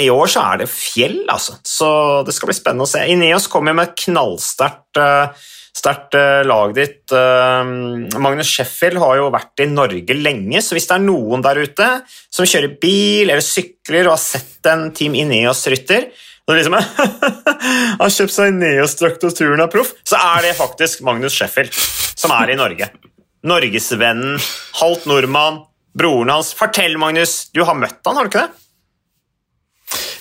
i 0.02 0.08
år 0.10 0.30
så 0.30 0.42
er 0.42 0.62
det 0.64 0.70
fjell, 0.72 1.22
altså. 1.30 1.54
Så 1.62 1.88
det 2.26 2.34
skal 2.34 2.50
bli 2.50 2.58
spennende 2.58 2.88
å 2.88 2.90
se. 2.90 3.04
Ineos 3.12 3.46
kommer 3.50 3.76
med 3.78 3.94
knallsterkt 4.02 4.98
uh, 4.98 5.30
sterkt 5.72 6.18
uh, 6.18 6.42
lag 6.44 6.74
ditt. 6.76 7.14
Magnus 7.14 8.50
Sheffield 8.50 8.98
har 9.00 9.20
jo 9.20 9.30
vært 9.32 9.62
i 9.62 9.70
Norge 9.70 10.18
lenge, 10.18 10.60
så 10.60 10.76
hvis 10.76 10.90
det 10.90 10.98
er 10.98 11.06
noen 11.06 11.44
der 11.44 11.62
ute 11.62 11.88
som 12.26 12.48
kjører 12.48 12.74
bil 12.82 13.30
eller 13.30 13.44
sykler 13.46 14.08
og 14.08 14.16
har 14.16 14.22
sett 14.24 14.68
en 14.72 14.90
Team 14.96 15.16
Ineos-rytter 15.22 16.10
og 16.52 16.58
liksom 16.58 16.76
har 18.02 18.14
kjøpt 18.16 18.34
seg 18.34 18.52
Ineos-drakt 18.52 19.24
og 19.26 19.36
turen 19.36 19.62
er 19.64 19.70
proff, 19.72 19.94
så 20.04 20.20
er 20.20 20.48
det 20.48 20.56
faktisk 20.58 21.04
Magnus 21.06 21.36
Sheffield 21.36 21.74
som 21.74 22.34
er 22.36 22.52
i 22.52 22.58
Norge. 22.58 22.88
Norgesvennen, 23.48 24.36
halvt 24.78 25.08
nordmann, 25.10 25.62
broren 25.98 26.30
hans. 26.30 26.52
Fortell, 26.56 26.98
Magnus, 27.00 27.48
du 27.54 27.64
har 27.66 27.78
møtt 27.78 28.04
han, 28.06 28.18
har 28.18 28.28
du 28.28 28.32
ikke 28.32 28.44
det? 28.44 28.58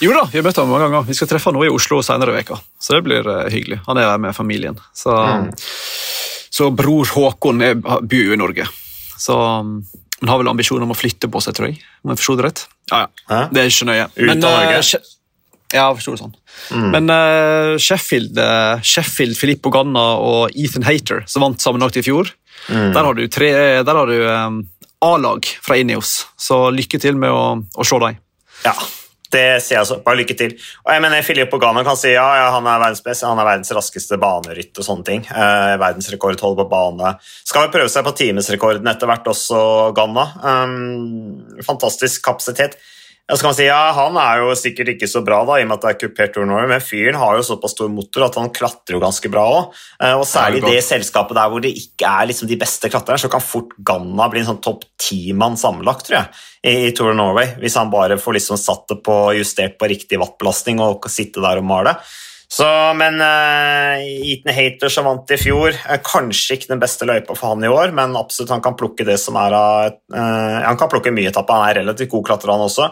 Jo 0.01 0.15
da, 0.15 0.23
vi 0.31 0.39
har 0.39 0.45
møtt 0.47 0.57
ham 0.57 0.71
mange 0.71 0.87
ganger. 0.87 1.05
Vi 1.05 1.15
skal 1.17 1.29
treffe 1.29 1.51
ham 1.51 1.59
nå 1.59 1.67
i 1.67 1.71
Oslo 1.71 1.99
senere 2.05 2.33
i 2.33 2.39
veka, 2.39 2.57
så 2.81 2.97
det 2.97 3.03
blir 3.05 3.27
uh, 3.27 3.45
hyggelig. 3.53 3.83
Han 3.85 3.99
er 4.01 4.09
her 4.09 4.21
med 4.23 4.33
familien. 4.33 4.79
Så, 4.97 5.13
mm. 5.13 5.51
så 6.57 6.71
bror 6.73 7.11
Håkon 7.13 7.61
er, 7.67 7.77
bor 7.77 8.17
jo 8.17 8.33
i 8.33 8.39
Norge. 8.39 8.65
Så 9.21 9.37
han 9.37 10.29
har 10.29 10.41
vel 10.41 10.49
ambisjon 10.49 10.81
om 10.81 10.93
å 10.93 10.97
flytte 10.97 11.29
på 11.29 11.41
seg, 11.45 11.53
tror 11.57 11.69
jeg. 11.69 11.83
Om 12.01 12.13
jeg 12.13 12.21
forsto 12.23 12.37
det 12.39 12.47
rett. 12.47 12.63
Ja, 12.89 13.05
ja. 13.29 13.43
Det 13.53 13.61
er 13.61 13.69
ikke 13.69 13.89
nøye. 13.91 14.09
Ut 14.09 14.33
av 14.33 14.41
Norge? 14.47 14.81
Uh, 14.81 15.13
ja, 15.71 15.87
jeg 15.87 15.97
forsto 15.99 16.15
det 16.15 16.21
sånn. 16.21 16.35
Mm. 16.75 16.87
Men 16.93 17.13
uh, 17.13 17.73
Sheffield, 17.81 18.39
Sheffield, 18.83 19.37
Filippo 19.39 19.71
Ganna 19.73 20.05
og 20.19 20.55
Ethan 20.55 20.87
Hater, 20.87 21.25
som 21.31 21.45
vant 21.45 21.63
sammenlagt 21.63 21.99
i 21.99 22.05
fjor, 22.05 22.31
mm. 22.67 22.91
der 22.93 23.01
har 23.01 23.17
du, 23.17 23.25
tre, 23.31 23.51
der 23.87 24.01
har 24.01 24.11
du 24.11 24.17
um, 24.27 24.63
A-lag 25.01 25.47
fra 25.65 25.79
Ineos, 25.81 26.27
så 26.37 26.67
lykke 26.73 26.99
til 27.01 27.17
med 27.19 27.33
å, 27.33 27.45
å 27.57 27.87
se 27.87 28.01
dem. 28.03 28.19
Ja, 28.61 28.75
det 29.31 29.45
sier 29.63 29.77
jeg 29.77 29.85
også. 29.85 29.99
Bare 30.03 30.19
lykke 30.19 30.35
til. 30.37 30.53
Og 30.83 30.91
jeg 30.91 31.03
mener, 31.03 31.23
Filippo 31.25 31.59
Ganna 31.61 31.83
kan 31.87 31.97
si 31.99 32.11
ja, 32.11 32.25
ja 32.35 32.49
han, 32.51 32.67
er 32.67 32.81
verdens 32.83 33.23
han 33.23 33.39
er 33.39 33.47
verdens 33.47 33.71
raskeste 33.75 34.19
banerytt 34.21 34.77
og 34.77 34.87
sånne 34.87 35.07
ting. 35.07 35.23
Eh, 35.25 35.75
verdensrekordholder 35.81 36.67
på 36.67 36.71
bane. 36.71 37.13
Skal 37.47 37.65
vel 37.65 37.73
prøve 37.77 37.91
seg 37.93 38.05
på 38.07 38.15
timesrekorden 38.19 38.91
etter 38.91 39.09
hvert 39.09 39.29
også, 39.31 39.61
Ganna. 39.97 40.27
Um, 40.43 41.61
fantastisk 41.65 42.25
kapasitet. 42.27 42.75
Ja, 43.29 43.37
så 43.37 43.45
kan 43.45 43.51
man 43.51 43.55
si, 43.55 43.65
ja, 43.67 43.91
Han 43.95 44.17
er 44.19 44.41
jo 44.41 44.53
sikkert 44.59 44.89
ikke 44.95 45.07
så 45.07 45.21
bra, 45.23 45.39
da, 45.47 45.59
i 45.59 45.63
og 45.63 45.69
med 45.69 45.77
at 45.77 45.85
det 45.85 45.91
er 45.93 45.99
kupert 46.01 46.39
Norway, 46.41 46.67
men 46.67 46.83
fyren 46.83 47.19
har 47.21 47.37
jo 47.37 47.45
såpass 47.47 47.75
stor 47.77 47.91
motor 47.93 48.25
at 48.27 48.39
han 48.39 48.49
klatrer 48.51 48.97
jo 48.97 49.03
ganske 49.03 49.31
bra 49.31 49.45
òg. 49.47 49.77
Eh, 50.01 50.15
og 50.17 50.25
særlig 50.27 50.59
i 50.59 50.73
det 50.73 50.81
selskapet 50.83 51.37
der 51.39 51.51
hvor 51.53 51.63
det 51.63 51.71
ikke 51.79 52.09
er 52.09 52.27
liksom 52.31 52.49
de 52.49 52.59
beste 52.59 52.91
klatrerne, 52.91 53.21
så 53.21 53.31
kan 53.31 53.43
fort 53.45 53.71
Ganna 53.87 54.27
bli 54.31 54.41
en 54.43 54.49
sånn 54.49 54.63
topp 54.63 54.83
ti-mann 54.99 55.55
sammenlagt, 55.59 56.09
tror 56.09 56.19
jeg, 56.19 56.41
i, 56.65 56.75
i 56.89 56.91
Tour 56.97 57.13
of 57.13 57.19
Norway. 57.21 57.53
Hvis 57.61 57.77
han 57.79 57.93
bare 57.93 58.19
får 58.19 58.39
liksom 58.39 58.59
satt 58.59 58.83
det 58.91 58.99
på, 59.05 59.21
justert 59.37 59.79
på 59.79 59.89
riktig 59.93 60.19
wattbelastning 60.19 60.83
og 60.83 61.07
sitte 61.11 61.43
der 61.45 61.63
og 61.63 61.69
male. 61.71 61.95
Så, 62.51 62.67
men 62.99 63.21
uh, 63.23 64.01
Eaton 64.01 64.51
Hater 64.51 64.91
som 64.91 65.07
vant 65.07 65.29
i 65.31 65.39
fjor, 65.39 65.71
er 65.71 66.01
kanskje 66.03 66.57
ikke 66.57 66.73
den 66.73 66.81
beste 66.81 67.07
løypa 67.07 67.31
for 67.37 67.53
han 67.53 67.63
i 67.63 67.71
år, 67.71 67.93
men 67.95 68.17
absolutt 68.19 68.51
han 68.51 68.63
kan 68.63 68.75
plukke 68.79 69.05
det 69.07 69.15
som 69.21 69.37
er 69.39 69.55
av 69.55 69.93
uh, 70.11 70.57
Han 70.65 70.79
kan 70.79 70.91
plukke 70.91 71.13
mye 71.15 71.31
etappe, 71.31 71.55
han 71.55 71.69
er 71.69 71.79
relativt 71.79 72.11
god 72.11 72.25
klatrer, 72.27 72.51
han 72.51 72.65
også. 72.65 72.89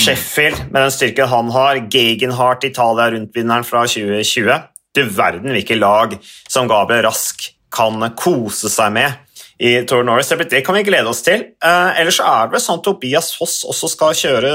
Sheffield 0.00 0.70
med 0.70 0.80
den 0.80 0.94
styrken 0.94 1.28
han 1.28 1.50
har, 1.52 1.82
Gegenhardt, 1.92 2.64
Italia-rundvinneren 2.64 3.66
fra 3.66 3.82
2020 3.90 4.62
Du 4.96 5.02
verden 5.12 5.52
hvilke 5.52 5.76
lag 5.76 6.14
som 6.48 6.70
Gabriel 6.70 7.04
Rask 7.04 7.50
kan 7.74 8.00
kose 8.18 8.70
seg 8.72 8.94
med 8.94 9.12
i 9.60 9.74
Tour 9.84 10.06
Norris. 10.08 10.30
Det 10.48 10.62
kan 10.64 10.78
vi 10.78 10.86
glede 10.86 11.10
oss 11.10 11.20
til. 11.26 11.50
Uh, 11.60 11.92
ellers 12.00 12.22
er 12.24 12.48
det 12.48 12.56
vel 12.56 12.64
sånn 12.64 12.80
at 12.80 12.86
Tobias 12.86 13.34
Foss 13.36 13.60
også 13.68 13.92
skal 13.92 14.16
kjøre 14.16 14.54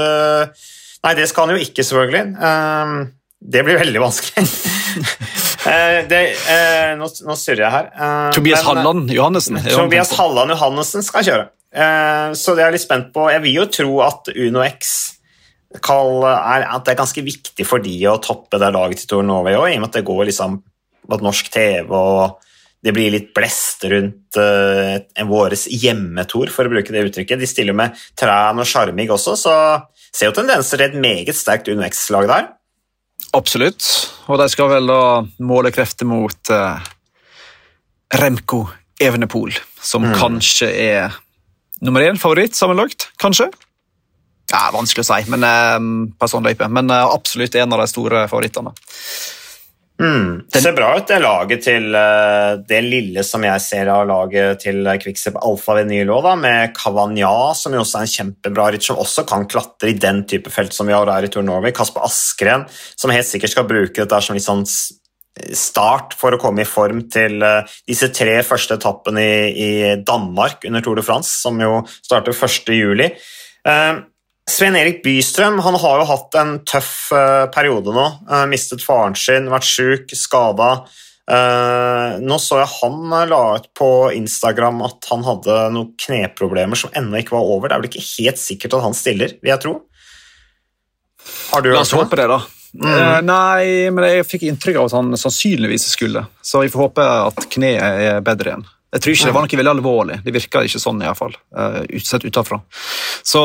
Nei, 1.06 1.12
det 1.14 1.28
skal 1.30 1.46
han 1.46 1.54
jo 1.54 1.62
ikke, 1.62 1.84
selvfølgelig. 1.86 2.24
Uh, 2.40 3.12
det 3.40 3.64
blir 3.66 3.80
veldig 3.80 4.02
vanskelig. 4.02 4.46
uh, 5.66 5.98
det, 6.10 6.22
nå, 7.00 7.10
nå 7.28 7.36
surrer 7.40 7.66
jeg 7.66 7.74
her. 7.74 7.90
Tobias 8.36 8.62
men, 8.62 8.70
Halland 8.70 9.12
Johannessen. 9.16 9.60
Tobias 9.66 10.14
Halland 10.18 10.56
Johannessen 10.56 11.04
skal 11.06 11.26
kjøre. 11.26 11.50
så 12.38 12.54
det 12.56 12.62
er 12.62 12.70
jeg 12.70 12.78
litt 12.78 12.86
spent 12.86 13.12
på. 13.14 13.28
Jeg 13.32 13.44
vil 13.44 13.60
jo 13.60 13.68
tro 13.80 14.00
at 14.06 14.32
Uno 14.32 14.64
X 14.64 14.94
er 15.76 16.64
at 16.64 16.84
det 16.86 16.94
er 16.94 16.98
ganske 16.98 17.22
viktig 17.22 17.66
for 17.66 17.82
de 17.82 17.94
å 18.08 18.18
toppe 18.22 18.58
det 18.62 18.72
laget 18.72 19.02
til 19.02 19.10
Tour 19.10 19.26
Norway 19.26 19.56
òg, 19.58 19.68
i 19.72 19.76
og 19.76 19.82
med 19.82 19.90
at 19.90 19.98
det 19.98 20.06
går 20.06 20.26
liksom 20.30 20.60
på 21.06 21.18
norsk 21.22 21.50
TV 21.52 21.92
og 21.94 22.42
det 22.86 22.92
blir 22.94 23.10
litt 23.10 23.32
blest 23.34 23.82
rundt 23.90 24.38
uh, 24.38 25.00
våres 25.26 25.64
hjemmetor, 25.66 26.52
for 26.54 26.68
å 26.68 26.70
bruke 26.70 26.92
det 26.94 27.06
uttrykket. 27.08 27.40
De 27.40 27.48
stiller 27.48 27.74
med 27.74 27.96
Træn 28.18 28.60
og 28.62 28.68
Sjarmig 28.68 29.08
også, 29.10 29.34
så 29.40 29.54
ser 30.14 30.30
jo 30.30 30.36
tendenser 30.36 30.78
til 30.78 30.86
et 30.86 31.00
meget 31.00 31.34
sterkt 31.34 31.70
UnoX-lag 31.72 32.28
der. 32.30 32.46
Absolutt, 33.34 33.84
og 34.30 34.38
de 34.40 34.46
skal 34.52 34.70
vel 34.70 34.90
da 34.90 35.00
måle 35.44 35.72
krefter 35.74 36.08
mot 36.08 36.52
eh, 36.54 36.90
Remco 38.20 38.64
Evenepool, 39.02 39.52
som 39.82 40.06
mm. 40.06 40.14
kanskje 40.20 40.70
er 40.70 41.16
nummer 41.84 42.04
én 42.06 42.20
favoritt 42.20 42.56
sammenlagt, 42.56 43.10
kanskje? 43.20 43.50
Ja, 44.52 44.68
Vanskelig 44.74 45.02
å 45.02 45.08
si, 45.08 45.30
men 45.32 45.44
eh, 45.46 45.78
på 46.16 46.28
sånn 46.30 46.46
løype. 46.46 46.68
Men 46.70 46.90
eh, 46.94 47.08
absolutt 47.10 47.58
en 47.58 47.74
av 47.74 47.82
de 47.82 47.88
store 47.90 48.26
favorittene. 48.30 48.72
Mm. 49.96 50.42
Det 50.52 50.60
ser 50.60 50.74
bra 50.76 50.90
ut, 50.98 51.06
det 51.08 51.22
laget 51.22 51.62
til 51.64 51.88
uh, 51.96 52.58
det 52.68 52.82
lille 52.84 53.22
som 53.24 53.44
jeg 53.46 53.62
ser 53.64 53.88
av 53.88 54.02
laget 54.08 54.60
til 54.66 54.84
Quickstep 55.00 55.38
Alfa 55.40 55.78
Vinyl 55.78 56.12
òg, 56.12 56.28
med 56.42 56.74
Kavanya, 56.76 57.32
som 57.56 57.72
jo 57.72 57.80
også 57.80 58.02
er 58.02 58.04
en 58.08 58.12
kjempebra 58.12 58.68
ritt, 58.74 58.84
som 58.84 59.00
også 59.00 59.24
kan 59.28 59.48
klatre 59.48 59.94
i 59.94 59.96
den 60.00 60.24
type 60.28 60.52
felt 60.52 60.76
som 60.76 60.90
vi 60.90 60.96
har 60.96 61.08
her 61.08 61.24
i 61.24 61.32
Tour 61.32 61.46
Norway. 61.46 61.72
Kasper 61.76 62.04
Askren, 62.04 62.66
som 62.96 63.14
helt 63.14 63.28
sikkert 63.28 63.54
skal 63.54 63.68
bruke 63.70 64.02
dette 64.02 64.20
som 64.26 64.36
litt 64.36 64.44
sånn 64.44 64.66
start 65.56 66.14
for 66.16 66.32
å 66.32 66.40
komme 66.40 66.64
i 66.64 66.68
form 66.68 67.06
til 67.12 67.40
uh, 67.44 67.62
disse 67.88 68.08
tre 68.14 68.38
første 68.46 68.76
etappene 68.76 69.24
i, 69.24 69.48
i, 69.52 69.70
Danmark 70.04 70.64
under 70.68 70.84
Tour 70.84 71.00
de 71.00 71.04
France, 71.06 71.32
som 71.40 71.60
jo 71.60 71.80
starter 72.04 72.36
1.7. 72.36 73.08
Sven 74.46 74.76
Erik 74.78 75.02
Bystrøm 75.02 75.58
han 75.64 75.76
har 75.82 76.00
jo 76.00 76.06
hatt 76.06 76.36
en 76.38 76.52
tøff 76.68 77.10
uh, 77.14 77.48
periode 77.52 77.92
nå. 77.94 78.04
Uh, 78.30 78.44
mistet 78.50 78.84
faren 78.84 79.16
sin, 79.18 79.50
vært 79.50 79.66
sjuk, 79.66 80.14
skada. 80.14 80.70
Uh, 81.26 82.22
nå 82.22 82.38
så 82.38 82.60
jeg 82.60 82.70
han 82.76 83.16
la 83.26 83.40
ut 83.58 83.66
på 83.74 83.90
Instagram 84.14 84.84
at 84.86 85.08
han 85.10 85.26
hadde 85.26 85.56
noen 85.74 85.90
kneproblemer 85.98 86.78
som 86.78 86.94
ennå 86.94 87.18
ikke 87.20 87.34
var 87.34 87.50
over. 87.56 87.68
Det 87.68 87.74
er 87.74 87.82
vel 87.82 87.90
ikke 87.90 88.06
helt 88.12 88.42
sikkert 88.42 88.78
at 88.78 88.86
han 88.86 88.94
stiller, 88.96 89.34
vil 89.42 89.52
jeg 89.52 89.64
tro. 89.66 89.74
Har 91.50 91.66
du 91.66 91.72
La 91.74 91.82
oss 91.82 91.96
håpe 91.96 92.18
det, 92.18 92.28
da. 92.30 92.44
Mm. 92.76 93.24
nei, 93.24 93.88
men 93.88 94.04
jeg 94.04 94.26
fikk 94.28 94.42
inntrykk 94.50 94.82
av 94.82 94.90
at 94.90 94.94
han 94.98 95.16
sannsynligvis 95.16 95.86
skulle, 95.94 96.26
så 96.44 96.60
vi 96.60 96.68
får 96.68 96.82
håpe 96.90 97.04
at 97.08 97.46
kneet 97.54 97.80
er 97.80 98.24
bedre 98.24 98.52
igjen. 98.52 98.66
Jeg 98.96 99.02
tror 99.04 99.12
ikke 99.12 99.28
det 99.28 99.34
var 99.36 99.44
noe 99.44 99.58
veldig 99.60 99.72
alvorlig. 99.74 100.14
Det 100.24 100.32
virka 100.32 100.62
ikke 100.64 100.80
sånn, 100.80 101.02
iallfall. 101.04 101.34
Uh, 101.52 101.82
eh, 101.84 102.00
sett 102.00 102.24
utenfra. 102.24 102.62
Så 103.20 103.40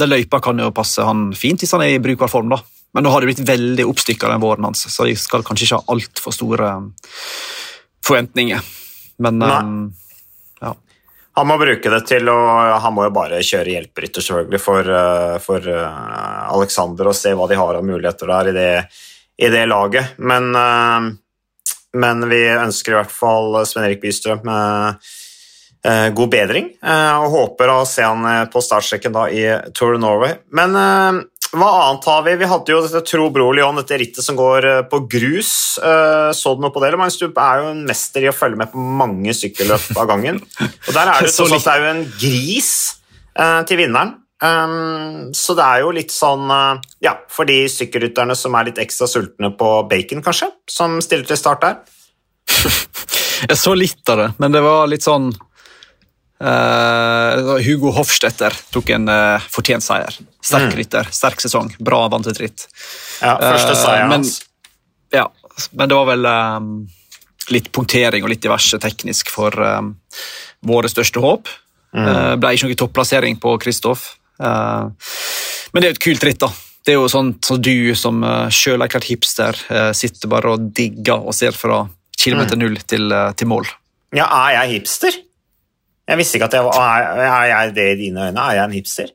det 0.00 0.08
løypa 0.08 0.40
kan 0.40 0.62
jo 0.62 0.70
passe 0.72 1.04
han 1.04 1.26
fint 1.36 1.60
hvis 1.60 1.74
han 1.76 1.84
er 1.84 1.92
i 1.92 2.00
brukbar 2.00 2.30
form, 2.32 2.54
da. 2.54 2.62
Men 2.96 3.04
nå 3.04 3.12
har 3.12 3.20
det 3.20 3.28
blitt 3.28 3.42
veldig 3.44 3.84
oppstykka 3.90 4.30
den 4.30 4.40
våren 4.40 4.64
hans, 4.64 4.86
så 4.88 5.08
jeg 5.10 5.18
skal 5.20 5.44
kanskje 5.44 5.66
ikke 5.66 5.80
ha 5.82 5.92
altfor 5.92 6.32
store 6.32 6.70
eh, 6.70 7.10
forventninger. 8.06 8.70
Men 9.24 9.44
um, 9.44 9.82
ja. 10.62 10.72
Han 11.36 11.50
må 11.50 11.58
bruke 11.60 11.92
det 11.92 12.00
til 12.08 12.30
å 12.30 12.36
Han 12.82 12.94
må 12.96 13.04
jo 13.06 13.12
bare 13.14 13.42
kjøre 13.44 13.74
hjelperytter, 13.74 14.24
selvfølgelig, 14.24 14.62
for, 14.62 14.88
for 15.44 15.68
Alexander 15.68 17.10
og 17.10 17.18
se 17.18 17.34
hva 17.36 17.50
de 17.50 17.58
har 17.60 17.78
av 17.78 17.84
muligheter 17.86 18.32
der 18.32 18.50
i 18.50 18.56
det, 18.56 18.72
i 19.36 19.52
det 19.52 19.66
laget. 19.68 20.16
Men 20.22 20.50
uh, 20.56 21.12
men 21.94 22.26
vi 22.30 22.42
ønsker 22.52 22.94
i 22.94 22.98
hvert 23.00 23.14
fall 23.14 23.60
Sven 23.68 23.86
Erik 23.86 24.02
Bystrøm 24.02 24.48
eh, 24.48 26.08
god 26.16 26.32
bedring, 26.32 26.72
eh, 26.82 27.14
og 27.20 27.30
håper 27.34 27.72
å 27.72 27.84
se 27.88 28.04
han 28.06 28.24
eh, 28.28 28.42
på 28.50 28.62
startstreken 28.64 29.14
da 29.14 29.28
i 29.30 29.44
Tour 29.76 29.96
of 29.96 30.02
Norway. 30.02 30.38
Men 30.56 30.76
eh, 30.80 31.22
hva 31.54 31.70
annet 31.84 32.08
har 32.10 32.24
vi? 32.26 32.34
Vi 32.40 32.48
hadde 32.50 32.72
jo 32.72 32.80
dette 32.82 33.02
Tro 33.06 33.28
Bro 33.34 33.50
Lyon, 33.54 33.78
dette 33.78 33.98
rittet 34.00 34.26
som 34.26 34.38
går 34.38 34.68
eh, 34.70 34.80
på 34.90 35.04
grus. 35.10 35.52
Eh, 35.78 36.30
så 36.34 36.54
du 36.54 36.64
noe 36.64 36.74
på 36.74 36.82
det? 36.82 36.94
Magnus, 36.98 37.20
du 37.20 37.28
er 37.28 37.62
jo 37.62 37.70
en 37.70 37.84
mester 37.86 38.26
i 38.26 38.30
å 38.30 38.34
følge 38.34 38.58
med 38.64 38.72
på 38.72 38.82
mange 39.02 39.34
sykkelløp 39.36 39.92
av 39.94 40.10
gangen. 40.10 40.42
Og 40.88 40.90
der 40.90 41.12
er 41.12 41.26
det, 41.26 41.32
Så 41.34 41.46
sånn 41.46 41.58
at 41.60 41.66
det 41.66 41.76
er 41.76 41.84
jo 41.84 41.92
en 41.92 42.04
gris 42.18 42.72
eh, 43.38 43.60
til 43.68 43.82
vinneren. 43.84 44.16
Um, 44.44 45.30
så 45.32 45.54
det 45.56 45.64
er 45.64 45.80
jo 45.84 45.92
litt 45.94 46.12
sånn 46.12 46.50
uh, 46.52 46.76
Ja, 47.00 47.14
for 47.32 47.48
de 47.48 47.62
sykkelrytterne 47.70 48.34
som 48.36 48.52
er 48.58 48.66
litt 48.68 48.80
ekstra 48.82 49.06
sultne 49.08 49.48
på 49.56 49.68
bacon, 49.88 50.20
kanskje, 50.26 50.50
som 50.68 50.98
stiller 51.04 51.24
til 51.28 51.38
start 51.40 51.62
der. 51.64 51.78
Jeg 53.48 53.56
så 53.56 53.72
litt 53.78 54.10
av 54.12 54.20
det, 54.20 54.26
men 54.42 54.52
det 54.52 54.60
var 54.64 54.90
litt 54.90 55.04
sånn 55.06 55.30
uh, 56.44 57.54
Hugo 57.64 57.92
Hofstetter 57.96 58.56
tok 58.74 58.90
en 58.96 59.08
uh, 59.08 59.46
fortjent 59.52 59.84
seier. 59.86 60.18
Sterk 60.44 60.74
Mm. 60.74 60.76
rytter, 60.80 61.08
sterk 61.14 61.40
sesong, 61.40 61.70
bra 61.80 62.02
vant 62.12 62.26
et 62.28 62.40
ritt. 62.42 62.66
Ja, 63.22 63.38
første 63.40 63.78
seier 63.80 64.10
hans. 64.10 64.42
Ja, 65.14 65.28
men 65.72 65.88
det 65.88 65.96
var 65.96 66.10
vel 66.10 66.28
um, 66.28 66.68
litt 67.54 67.70
punktering 67.72 68.26
og 68.26 68.32
litt 68.32 68.42
diverse 68.44 68.76
teknisk 68.82 69.32
for 69.32 69.56
um, 69.56 69.94
våre 70.66 70.90
største 70.92 71.22
håp. 71.24 71.48
Mm. 71.94 72.40
Ble 72.42 72.50
ikke 72.56 72.66
noen 72.66 72.78
topplassering 72.80 73.36
på 73.38 73.52
Kristoff. 73.62 74.16
Eh, 74.40 75.10
men 75.72 75.82
det 75.82 75.88
er 75.88 75.92
jo 75.92 75.96
et 75.98 76.04
kult 76.06 76.24
ritt, 76.28 76.40
da. 76.42 76.50
Det 76.84 76.92
er 76.92 76.98
jo 77.00 77.08
sånn 77.08 77.30
som 77.44 77.60
du 77.64 77.94
som 77.96 78.18
uh, 78.22 78.50
sjølerklært 78.52 79.06
hipster 79.08 79.56
eh, 79.72 79.92
sitter 79.96 80.28
bare 80.28 80.50
og 80.52 80.66
digger 80.76 81.22
og 81.24 81.34
ser 81.34 81.52
fra 81.56 81.84
Mm. 82.14 82.20
kilometer 82.30 82.56
null 82.56 82.76
til, 82.88 83.12
eh, 83.12 83.32
til 83.36 83.48
mål. 83.50 83.66
Ja, 84.16 84.24
er 84.46 84.52
jeg 84.64 84.70
hipster? 84.78 85.12
Jeg 86.08 86.16
visste 86.16 86.38
ikke 86.38 86.46
at 86.46 86.52
jeg 86.56 86.64
var 86.64 86.78
Er, 86.78 87.18
er 87.26 87.46
jeg 87.50 87.74
det 87.74 87.86
i 87.90 87.96
dine 88.04 88.28
øyne? 88.30 88.38
Er 88.40 88.54
jeg 88.54 88.64
en 88.64 88.72
hipster? 88.72 89.10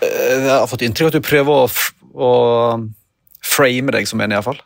Eh, 0.00 0.38
Jeg 0.46 0.48
har 0.48 0.66
fått 0.70 0.80
inntrykk 0.86 1.08
av 1.08 1.10
at 1.10 1.18
du 1.18 1.26
prøver 1.28 1.50
å, 1.50 1.66
å 2.14 2.30
frame 3.42 3.92
deg 3.92 4.08
som 4.08 4.20
en, 4.20 4.32
iallfall. 4.32 4.60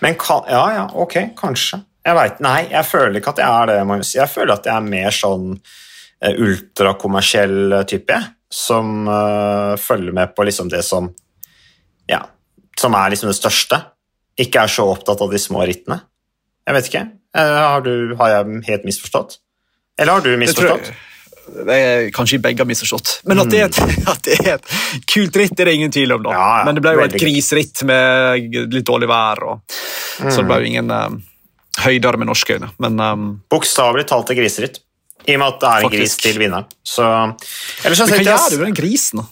Men 0.00 0.14
kan, 0.20 0.44
Ja, 0.48 0.62
ja, 0.72 0.86
ok, 0.94 1.34
kanskje. 1.36 1.82
Jeg 2.06 2.16
vet, 2.16 2.40
Nei, 2.40 2.68
jeg 2.70 2.84
føler 2.88 3.20
ikke 3.20 3.34
at 3.34 3.42
jeg 3.42 3.50
er 3.50 3.66
det, 3.72 3.86
Magnus. 3.86 4.14
Jeg 4.14 4.28
føler 4.32 4.54
at 4.54 4.64
jeg 4.70 4.74
er 4.76 4.88
mer 4.88 5.10
sånn 5.10 5.60
eh, 6.22 6.32
ultrakommersiell 6.38 7.72
eh, 7.72 7.84
type, 7.90 8.14
jeg. 8.16 8.32
Som 8.54 9.08
uh, 9.08 9.76
følger 9.76 10.14
med 10.16 10.34
på 10.36 10.46
liksom 10.48 10.70
det 10.72 10.82
som 10.86 11.10
Ja, 12.08 12.22
som 12.78 12.94
er 12.94 13.10
liksom 13.12 13.28
det 13.28 13.36
største. 13.36 13.82
Ikke 14.38 14.62
er 14.64 14.70
så 14.72 14.86
opptatt 14.88 15.20
av 15.20 15.32
de 15.34 15.40
små 15.42 15.64
rittene. 15.66 16.00
Jeg 16.68 16.76
vet 16.76 16.88
ikke. 16.90 17.04
Eh, 17.36 17.58
har, 17.58 17.82
du, 17.84 18.14
har 18.16 18.32
jeg 18.32 18.62
helt 18.68 18.84
misforstått? 18.88 19.38
Eller 19.98 20.12
har 20.18 20.24
du 20.24 20.36
misforstått? 20.40 20.90
jeg- 20.92 21.04
Det 21.48 22.12
kanskje 22.12 22.38
begge 22.44 22.60
har 22.60 22.68
misforstått. 22.68 23.20
Men 23.24 23.40
at 23.40 23.48
det, 23.50 23.60
er 23.60 23.70
et, 23.70 23.78
at 24.12 24.22
det 24.22 24.34
er 24.44 24.54
et 24.58 25.06
kult 25.08 25.36
ritt, 25.40 25.54
det 25.56 25.64
er 25.64 25.70
det 25.70 25.74
ingen 25.78 25.92
tvil 25.92 26.12
om. 26.12 26.22
da. 26.26 26.34
Ja, 26.36 26.48
ja, 26.58 26.64
Men 26.68 26.76
det 26.76 26.82
ble 26.84 26.92
jo 26.92 27.04
et 27.06 27.14
griseritt 27.16 27.72
grisritt 27.72 27.86
med 27.88 28.74
litt 28.74 28.86
dårlig 28.86 29.08
vær, 29.08 29.40
og, 29.48 29.78
så 30.28 30.42
det 30.42 30.46
ble 30.50 30.58
jo 30.60 30.68
ingen 30.68 30.92
um, 30.92 31.16
høyder 31.80 32.18
med 32.20 32.28
norske 32.28 32.58
øyne. 32.58 32.68
Men 32.84 33.00
um, 33.00 33.24
Bokstavelig 33.50 34.04
talt 34.12 34.30
et 34.34 34.36
griseritt. 34.42 34.82
I 35.26 35.34
og 35.34 35.40
med 35.42 35.46
at 35.46 35.58
det 35.60 35.68
er 35.68 35.82
en 35.82 35.88
Faktisk. 35.88 36.00
gris 36.00 36.16
til 36.22 36.38
vinneren. 36.40 36.68
Så, 36.86 37.08
ellers 37.84 37.98
så 37.98 38.06
men 38.06 38.22
hva 38.22 38.36
gjør 38.36 38.54
du 38.54 38.56
med 38.62 38.66
den 38.70 38.78
grisen? 38.78 39.22
da? 39.22 39.26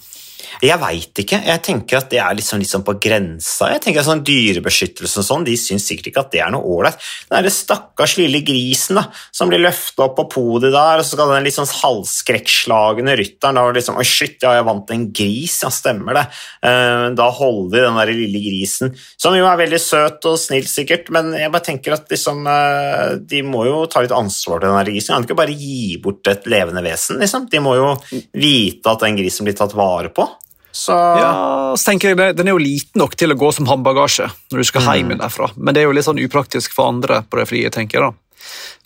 Jeg 0.64 0.78
veit 0.80 1.20
ikke. 1.20 1.38
Jeg 1.44 1.62
tenker 1.64 1.98
at 1.98 2.08
det 2.12 2.20
er 2.22 2.36
liksom, 2.38 2.60
liksom 2.62 2.84
på 2.86 2.94
grensa. 3.02 3.68
Jeg 3.74 3.82
tenker 3.84 4.00
at 4.00 4.08
sånn 4.08 4.22
Dyrebeskyttelse 4.26 5.20
og 5.20 5.26
sånn, 5.26 5.44
de 5.46 5.56
syns 5.60 5.84
sikkert 5.88 6.10
ikke 6.10 6.22
at 6.24 6.32
det 6.32 6.42
er 6.44 6.52
noe 6.54 6.64
ålreit. 6.76 7.00
Den 7.28 7.36
derre 7.36 7.52
stakkars 7.52 8.16
lille 8.20 8.40
grisen 8.46 9.00
da, 9.00 9.06
som 9.34 9.50
blir 9.52 9.60
løfta 9.62 10.06
opp 10.06 10.16
på 10.20 10.26
podiet 10.36 10.72
der, 10.72 11.02
og 11.02 11.04
så 11.04 11.16
skal 11.16 11.34
den 11.34 11.46
litt 11.46 11.56
sånn 11.58 11.68
halvskrekkslagne 11.68 13.16
rytteren 13.20 13.60
da 13.60 13.66
liksom 13.76 14.00
Oi, 14.00 14.04
shit, 14.08 14.38
ja, 14.44 14.54
jeg 14.58 14.66
vant 14.68 14.90
en 14.92 15.06
gris, 15.16 15.58
ja, 15.64 15.70
stemmer 15.72 16.18
det. 16.18 16.24
Eh, 16.68 17.06
da 17.16 17.28
holder 17.32 17.76
de 17.78 17.84
den 17.86 18.00
der 18.00 18.14
lille 18.16 18.42
grisen, 18.44 18.94
som 19.20 19.36
jo 19.36 19.46
er 19.48 19.60
veldig 19.60 19.80
søt 19.82 20.28
og 20.28 20.38
snill 20.40 20.68
sikkert, 20.68 21.10
men 21.14 21.32
jeg 21.36 21.52
bare 21.52 21.68
tenker 21.70 21.96
at 21.96 22.10
liksom 22.12 22.44
eh, 22.50 23.16
De 23.26 23.42
må 23.46 23.64
jo 23.68 23.84
ta 23.90 24.02
litt 24.04 24.14
ansvar 24.14 24.60
til 24.60 24.68
den 24.68 24.78
der 24.78 24.90
grisen. 24.90 25.14
Kan 25.14 25.26
ikke 25.26 25.38
bare 25.38 25.56
gi 25.56 25.96
bort 26.02 26.28
et 26.30 26.48
levende 26.50 26.84
vesen, 26.84 27.20
liksom. 27.22 27.46
De 27.52 27.62
må 27.62 27.76
jo 27.78 27.92
vite 28.36 28.92
at 28.92 29.04
den 29.04 29.18
grisen 29.18 29.48
blir 29.48 29.56
tatt 29.56 29.74
vare 29.76 30.12
på. 30.14 30.26
Så 30.76 30.92
Ja, 30.92 31.30
så 31.78 31.88
tenker 31.90 32.12
jeg, 32.12 32.18
det- 32.20 32.36
Den 32.36 32.48
er 32.50 32.56
jo 32.56 32.60
liten 32.60 33.00
nok 33.00 33.16
til 33.16 33.32
å 33.32 33.38
gå 33.38 33.48
som 33.54 33.66
håndbagasje 33.70 34.28
når 34.52 34.60
du 34.60 34.64
skal 34.68 34.82
hjem 34.84 35.10
igjen 35.10 35.22
derfra. 35.22 35.48
Men 35.56 35.74
det 35.74 35.82
er 35.82 35.88
jo 35.88 35.94
litt 35.96 36.04
sånn 36.04 36.20
upraktisk 36.20 36.74
for 36.76 36.90
andre 36.92 37.22
på 37.24 37.40
det 37.40 37.48
frie, 37.48 37.70
tenker 37.72 38.00
jeg. 38.00 38.10
da. 38.10 38.12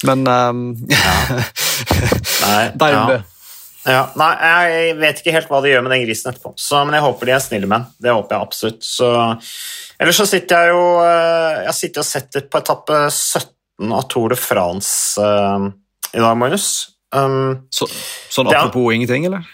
Men 0.06 0.26
um, 0.28 0.62
Nei, 2.46 2.62
Deg 2.78 2.94
ja. 2.94 3.04
det. 3.10 3.20
Ja, 3.88 4.00
nei, 4.20 4.28
jeg 4.44 4.96
vet 5.00 5.20
ikke 5.22 5.32
helt 5.32 5.48
hva 5.48 5.62
de 5.64 5.70
gjør 5.72 5.84
med 5.86 5.94
den 5.94 6.02
grisen 6.04 6.28
etterpå, 6.30 6.50
så, 6.60 6.82
men 6.84 6.98
jeg 6.98 7.04
håper 7.06 7.30
de 7.30 7.32
er 7.32 7.40
snille 7.40 7.68
menn. 7.70 7.86
Det 7.96 8.12
håper 8.12 8.36
jeg 8.36 8.44
absolutt. 8.44 8.82
Så, 8.84 9.08
ellers 9.96 10.18
så 10.20 10.26
sitter 10.28 10.66
jeg 10.66 10.74
jo 10.74 10.82
eh, 11.00 11.62
Jeg 11.64 11.76
sitter 11.78 12.04
og 12.04 12.08
setter 12.10 12.44
på 12.52 12.60
etappe 12.60 12.98
17 13.08 13.94
av 13.96 14.04
Tour 14.12 14.34
de 14.34 14.36
France 14.36 15.16
uh, 15.16 15.70
i 16.12 16.20
dag, 16.20 16.36
Magnus. 16.36 16.66
Um, 17.16 17.64
Så, 17.72 17.88
sånn 18.30 18.50
apropos 18.52 18.68
apropos 18.68 18.94
ingenting, 18.98 19.24
eller? 19.30 19.48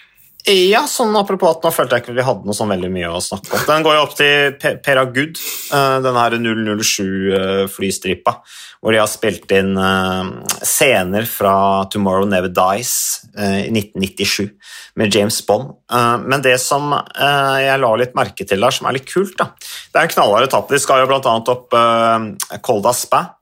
Ja, 0.47 0.83
sånn 0.91 1.15
apropos 1.19 1.57
at 1.57 1.65
nå 1.67 1.71
følte 1.75 1.97
jeg 1.99 2.05
ikke 2.05 2.15
vi 2.17 2.25
hadde 2.27 2.47
noe 2.47 2.55
sånn 2.57 2.71
veldig 2.71 2.91
mye 2.95 3.09
å 3.11 3.23
snakke 3.25 3.51
om. 3.57 3.65
Den 3.67 3.83
går 3.87 3.97
jo 3.97 4.03
opp 4.05 4.15
til 4.19 4.53
Pe- 4.63 4.77
Peragud, 4.85 5.41
uh, 5.73 5.99
den 6.05 6.19
her 6.21 6.37
007-flystripa, 6.39 8.35
hvor 8.81 8.95
de 8.95 9.01
har 9.01 9.09
spilt 9.11 9.51
inn 9.57 9.73
eh, 9.81 10.29
scener 10.63 11.25
fra 11.27 11.55
Tomorrow 11.91 12.29
Never 12.29 12.53
Dies 12.55 12.93
eh, 13.35 13.65
i 13.67 13.71
1997 13.73 14.53
med 15.01 15.15
James 15.17 15.41
Bond. 15.49 15.73
Eh, 15.91 16.19
men 16.23 16.45
det 16.45 16.55
som 16.63 16.93
eh, 16.95 17.57
jeg 17.65 17.81
la 17.83 17.91
litt 17.99 18.15
merke 18.19 18.47
til 18.47 18.63
der, 18.63 18.77
som 18.77 18.87
er 18.87 18.99
litt 18.99 19.09
kult, 19.11 19.35
da, 19.41 19.49
det 19.59 19.99
er 19.99 20.07
en 20.07 20.13
knallhard 20.15 20.47
etappe. 20.47 20.77
De 20.77 20.83
skal 20.85 21.03
jo 21.03 21.09
bl.a. 21.11 21.35
opp 21.57 21.75
uh, 21.75 22.61
Col 22.63 22.85
d'Aspin. 22.85 23.33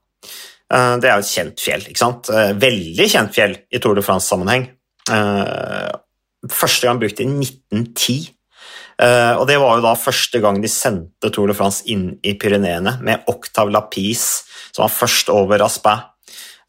Eh, 0.72 0.94
det 1.02 1.10
er 1.10 1.18
jo 1.18 1.26
et 1.26 1.34
kjent 1.34 1.60
fjell, 1.66 1.84
ikke 1.90 2.00
sant? 2.06 2.30
Eh, 2.32 2.54
veldig 2.64 3.10
kjent 3.12 3.34
fjell 3.36 3.58
i 3.74 3.82
Tour 3.84 3.98
de 3.98 4.06
France-sammenheng. 4.06 4.64
Eh, 5.12 5.90
første 6.52 6.88
gang 6.88 7.00
brukt 7.00 7.20
i 7.22 7.26
1910. 7.28 8.16
Uh, 8.94 9.34
og 9.40 9.48
det 9.50 9.56
var 9.58 9.78
jo 9.78 9.82
da 9.82 9.96
første 9.98 10.38
gang 10.42 10.60
de 10.62 10.70
sendte 10.70 11.30
Tour 11.34 11.50
de 11.50 11.56
France 11.58 11.82
inn 11.90 12.12
i 12.22 12.36
Pyreneene 12.38 12.94
med 13.02 13.26
Octave 13.30 13.74
Lapis, 13.74 14.44
som 14.70 14.84
var 14.84 14.94
først 14.94 15.32
over 15.34 15.64
Aspin. 15.66 16.04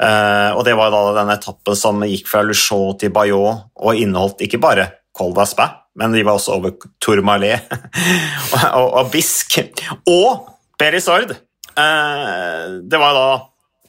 Uh, 0.01 0.51
og 0.57 0.65
det 0.67 0.73
var 0.75 0.91
da 0.91 1.03
den 1.21 1.31
etappen 1.31 1.77
som 1.79 2.01
gikk 2.03 2.27
fra 2.27 2.41
Luchon 2.43 2.97
til 2.99 3.13
Bayeux 3.15 3.61
og 3.79 3.95
inneholdt 4.01 4.43
ikke 4.43 4.59
bare 4.59 4.89
Col 5.15 5.31
d'Aspin, 5.38 5.71
men 5.95 6.11
de 6.11 6.25
var 6.27 6.35
også 6.35 6.57
over 6.57 6.73
Tourmalet 6.99 7.69
og, 8.55 8.65
og, 8.65 8.89
og 8.99 9.11
Bisk. 9.13 9.61
Og 10.11 10.49
Berisord! 10.79 11.38
Uh, 11.75 12.81
det 12.83 12.99
var 12.99 13.15
da 13.15 13.29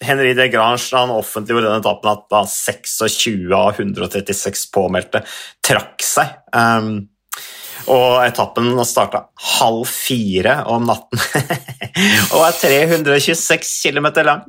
Henri 0.05 0.35
de 0.37 0.49
Grange 0.53 0.97
han 0.97 1.13
offentliggjorde 1.15 1.71
den 1.71 1.83
etappen 1.83 2.13
at 2.13 2.25
da 2.33 2.43
26 2.51 3.53
av 3.57 3.81
136 3.81 4.67
påmeldte 4.75 5.23
trakk 5.65 6.05
seg. 6.05 6.35
Um, 6.53 7.07
og 7.93 8.25
etappen 8.25 8.73
starta 8.89 9.27
halv 9.59 9.85
fire 9.87 10.57
om 10.73 10.89
natten 10.89 11.21
og 12.35 12.41
er 12.43 12.57
326 12.59 13.71
km 13.85 14.09
lang. 14.27 14.43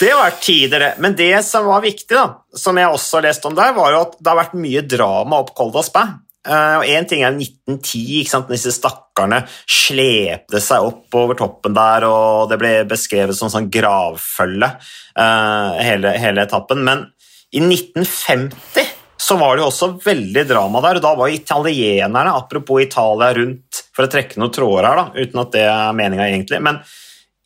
Det 0.00 0.12
var 0.12 0.36
tider, 0.42 0.82
det. 0.82 0.92
Men 1.00 1.16
det 1.16 1.32
som 1.46 1.68
var 1.70 1.84
viktig, 1.84 2.12
da, 2.12 2.42
som 2.56 2.76
jeg 2.76 2.92
også 2.92 3.22
leste 3.24 3.48
om 3.48 3.56
der, 3.56 3.72
var 3.76 3.94
jo 3.94 4.02
at 4.04 4.18
det 4.20 4.32
har 4.32 4.40
vært 4.42 4.58
mye 4.60 4.84
drama 4.84 5.40
opp 5.40 5.54
Col 5.56 5.72
d'Aspin. 5.72 6.18
Uh, 6.46 6.80
og 6.80 6.86
Én 6.86 7.08
ting 7.10 7.24
er 7.26 7.34
1910, 7.34 8.02
ikke 8.22 8.32
sant? 8.32 8.52
disse 8.52 8.74
stakkarene 8.76 9.42
slepte 9.66 10.60
seg 10.62 10.86
opp 10.86 11.16
over 11.18 11.38
toppen 11.38 11.74
der, 11.76 12.06
og 12.08 12.52
det 12.52 12.60
ble 12.60 12.72
beskrevet 12.88 13.36
som 13.38 13.50
sånn 13.52 13.70
gravfølge, 13.72 14.70
uh, 15.18 15.80
hele, 15.82 16.14
hele 16.22 16.46
etappen. 16.46 16.84
Men 16.86 17.08
i 17.50 17.62
1950 17.62 18.94
så 19.26 19.38
var 19.40 19.56
det 19.56 19.64
jo 19.64 19.70
også 19.70 19.88
veldig 20.04 20.44
drama 20.46 20.82
der, 20.84 20.98
og 20.98 21.04
da 21.06 21.14
var 21.18 21.32
italienerne, 21.32 22.36
apropos 22.36 22.84
Italia 22.84 23.32
rundt, 23.38 23.82
for 23.96 24.06
å 24.06 24.12
trekke 24.12 24.38
noen 24.38 24.54
tråder 24.54 24.86
her, 24.86 25.00
da, 25.00 25.24
uten 25.24 25.42
at 25.42 25.52
det 25.56 25.66
er 25.66 25.96
meninga 25.96 26.28
egentlig, 26.28 26.60
men 26.62 26.82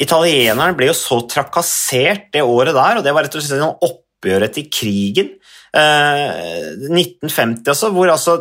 italienerne 0.01 0.75
ble 0.77 0.91
jo 0.91 0.97
så 0.97 1.21
trakassert 1.31 2.31
det 2.35 2.45
året 2.45 2.77
der, 2.77 2.99
og 2.99 3.07
det 3.07 3.15
var 3.15 3.27
rett 3.27 3.37
og 3.39 3.45
slett 3.45 3.63
noe 3.63 3.79
oppgjøret 3.87 4.57
til 4.57 4.69
krigen. 4.73 5.35
Eh, 5.71 6.71
1950, 6.91 7.69
altså, 7.71 7.93
hvor 7.95 8.11
altså 8.11 8.33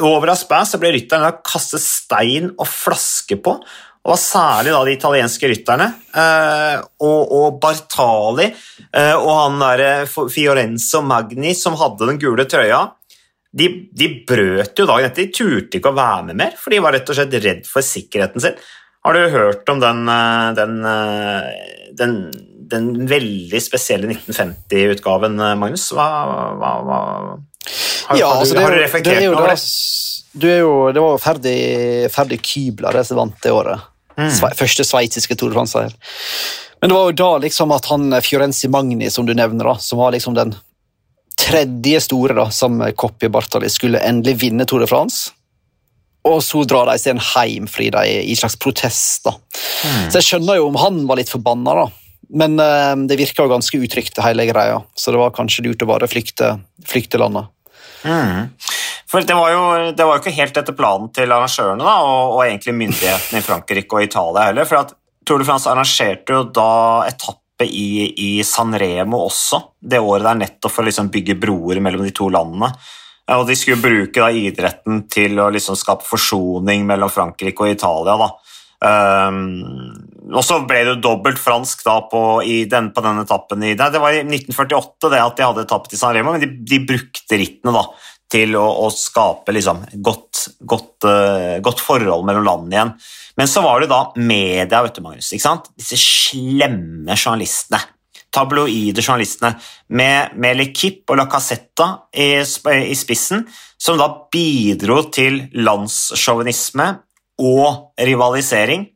over 0.00 0.30
Aspin 0.32 0.64
så 0.64 0.80
ble 0.80 0.94
rytterne 0.94 1.34
kastet 1.44 1.82
stein 1.84 2.54
og 2.54 2.68
flaske 2.68 3.36
på. 3.44 3.58
Og 4.04 4.18
særlig 4.20 4.72
da 4.72 4.80
de 4.84 4.94
italienske 4.96 5.48
rytterne. 5.48 5.88
Eh, 6.12 6.76
og, 7.04 7.34
og 7.36 7.58
Bartali 7.60 8.48
eh, 8.48 9.14
og 9.16 9.30
han 9.32 9.60
der 9.60 10.04
Fiorenzo 10.08 11.00
Magni 11.04 11.54
som 11.56 11.76
hadde 11.80 12.10
den 12.10 12.20
gule 12.20 12.48
trøya. 12.48 12.82
De, 13.54 13.68
de 13.92 14.08
brøt 14.26 14.80
jo 14.80 14.88
dagen 14.88 15.08
etter. 15.08 15.28
De 15.28 15.36
turte 15.36 15.78
ikke 15.78 15.92
å 15.92 15.96
være 15.96 16.30
med 16.30 16.40
mer, 16.40 16.56
for 16.58 16.74
de 16.74 16.80
var 16.84 16.96
rett 16.96 17.12
og 17.12 17.20
slett 17.20 17.36
redd 17.44 17.68
for 17.68 17.86
sikkerheten 17.86 18.42
sin. 18.42 18.56
Har 19.04 19.14
du 19.14 19.36
hørt 19.36 19.68
om 19.68 19.82
den, 19.84 20.08
den, 20.56 20.78
den 21.92 22.14
den 22.70 23.06
veldig 23.10 23.60
spesielle 23.62 24.10
1950-utgaven, 24.12 25.38
Magnus? 25.60 25.88
Hva, 25.94 26.08
hva, 26.60 26.72
hva 26.84 27.00
har, 28.06 28.18
ja, 28.18 28.28
har, 28.28 28.40
altså, 28.42 28.54
du, 28.54 28.60
har 28.60 28.74
du 28.74 28.82
reflektert 28.82 29.24
over 29.30 29.54
det? 29.54 29.58
Du 30.34 30.48
er 30.50 30.60
jo, 30.64 30.74
det 30.92 31.00
var 31.00 31.14
jo 31.14 31.22
ferdig, 31.22 31.58
ferdig 32.12 32.40
Kybler 32.42 32.98
som 33.06 33.20
vant 33.22 33.38
det 33.42 33.52
året. 33.54 33.86
Mm. 34.18 34.30
Sve, 34.34 34.50
første 34.58 34.86
sveitsiske 34.86 35.36
Tour 35.38 35.52
de 35.52 35.58
France-seier. 35.58 35.94
Men 36.80 36.90
det 36.90 36.98
var 36.98 37.08
jo 37.08 37.16
da 37.16 37.30
liksom 37.46 37.72
at 37.74 37.86
han 37.88 38.12
Fiorenzi 38.22 38.68
Magni, 38.68 39.08
som 39.10 39.26
du 39.26 39.32
nevner, 39.34 39.72
da, 39.72 39.78
som 39.80 40.02
var 40.02 40.12
liksom 40.14 40.36
den 40.36 40.52
tredje 41.40 42.02
store 42.04 42.36
da, 42.36 42.50
som 42.54 42.82
Coppi 42.98 43.30
Bartali, 43.32 43.70
skulle 43.72 44.02
endelig 44.04 44.36
vinne 44.42 44.66
Tour 44.68 44.84
de 44.84 44.90
France. 44.90 45.32
Og 46.28 46.40
så 46.44 46.62
drar 46.68 46.88
de 46.88 46.96
seg 47.00 47.20
hjem 47.20 47.66
fordi 47.68 47.90
de 47.92 48.20
i 48.32 48.36
slags 48.38 48.56
protest. 48.60 49.24
da. 49.26 49.34
Mm. 49.34 50.08
Så 50.08 50.20
jeg 50.20 50.28
skjønner 50.28 50.60
jo 50.60 50.68
om 50.70 50.78
han 50.80 51.02
var 51.08 51.20
litt 51.20 51.32
forbanna, 51.32 51.76
da. 51.84 51.88
Men 52.34 52.58
uh, 52.58 52.94
det 53.08 53.18
virka 53.20 53.46
ganske 53.50 53.78
utrygt, 53.78 54.18
hele 54.24 54.46
greia. 54.50 54.80
Så 54.94 55.14
det 55.14 55.20
var 55.20 55.34
kanskje 55.34 55.66
lurt 55.68 55.84
å 55.84 55.90
bare 55.90 56.10
flykte, 56.10 56.56
flykte 56.86 57.20
landet. 57.22 57.50
Mm. 58.04 58.50
For 59.08 59.22
det 59.22 59.36
var, 59.38 59.52
jo, 59.52 59.62
det 59.94 60.04
var 60.04 60.18
jo 60.18 60.24
ikke 60.24 60.34
helt 60.34 60.56
etter 60.58 60.76
planen 60.76 61.08
til 61.14 61.30
arrangørene 61.30 61.86
da, 61.86 61.94
og, 62.02 62.34
og 62.34 62.42
egentlig 62.44 62.74
myndighetene 62.80 63.40
i 63.40 63.46
Frankrike 63.46 63.96
og 63.96 64.08
Italia 64.08 64.48
heller. 64.50 64.66
for 64.68 64.82
at 64.82 64.94
Tour 65.24 65.40
de 65.40 65.46
France 65.48 65.70
arrangerte 65.70 66.34
jo 66.34 66.42
da 66.52 67.06
etappe 67.08 67.64
i, 67.64 68.10
i 68.10 68.30
Sanremo 68.44 69.22
også, 69.24 69.60
det 69.80 70.02
året 70.02 70.26
der 70.26 70.40
nettopp 70.42 70.74
for 70.74 70.84
å 70.84 70.88
liksom 70.90 71.08
bygge 71.14 71.38
broer 71.40 71.80
mellom 71.84 72.04
de 72.04 72.12
to 72.16 72.28
landene. 72.34 72.72
Og 73.32 73.46
De 73.48 73.56
skulle 73.56 73.80
bruke 73.80 74.20
da 74.20 74.28
idretten 74.28 75.06
til 75.08 75.38
å 75.40 75.48
liksom 75.54 75.78
skape 75.80 76.04
forsoning 76.04 76.84
mellom 76.84 77.12
Frankrike 77.12 77.64
og 77.64 77.72
Italia. 77.72 78.18
da. 78.20 78.28
Um, 78.84 79.38
og 80.32 80.44
så 80.44 80.60
ble 80.64 80.80
det 80.80 80.94
jo 80.94 81.02
dobbelt 81.04 81.40
fransk 81.40 81.84
da 81.84 81.98
på, 82.08 82.22
den, 82.70 82.90
på 82.94 83.04
denne 83.04 83.24
etappen. 83.26 83.64
I, 83.64 83.74
nei, 83.76 83.88
det 83.92 84.00
var 84.00 84.16
i 84.16 84.22
1948 84.24 85.10
det 85.12 85.20
at 85.20 85.36
de 85.36 85.46
hadde 85.46 85.64
etappet 85.66 85.96
i 85.96 86.00
San 86.00 86.14
Remo, 86.16 86.32
men 86.32 86.44
de, 86.44 86.48
de 86.64 86.80
brukte 86.86 87.38
rittene 87.40 87.74
da, 87.74 87.82
til 88.32 88.56
å, 88.58 88.64
å 88.86 88.88
skape 88.94 89.52
liksom, 89.54 89.82
godt, 90.04 90.46
godt, 90.64 91.06
uh, 91.06 91.58
godt, 91.64 91.82
forhold 91.84 92.24
mellom 92.26 92.46
landene 92.46 92.78
igjen. 92.78 92.94
Men 93.40 93.50
så 93.50 93.64
var 93.66 93.82
det 93.82 93.90
da 93.92 94.00
media, 94.16 94.80
vet 94.86 94.96
du, 94.96 95.02
Magnus. 95.04 95.32
ikke 95.34 95.44
sant? 95.44 95.68
Disse 95.76 95.98
slemme 96.00 97.18
journalistene. 97.18 97.82
Tabloide 98.34 99.02
journalistene 99.04 99.52
med, 99.94 100.34
med 100.42 100.58
L'Equipe 100.58 101.12
og 101.12 101.20
La 101.20 101.28
Cassetta 101.30 101.90
i, 102.10 102.40
i 102.40 102.96
spissen, 102.98 103.44
som 103.78 104.00
da 104.00 104.08
bidro 104.32 105.04
til 105.14 105.44
landssjåvinisme 105.54 106.88
og 107.44 108.00
rivalisering. 108.00 108.88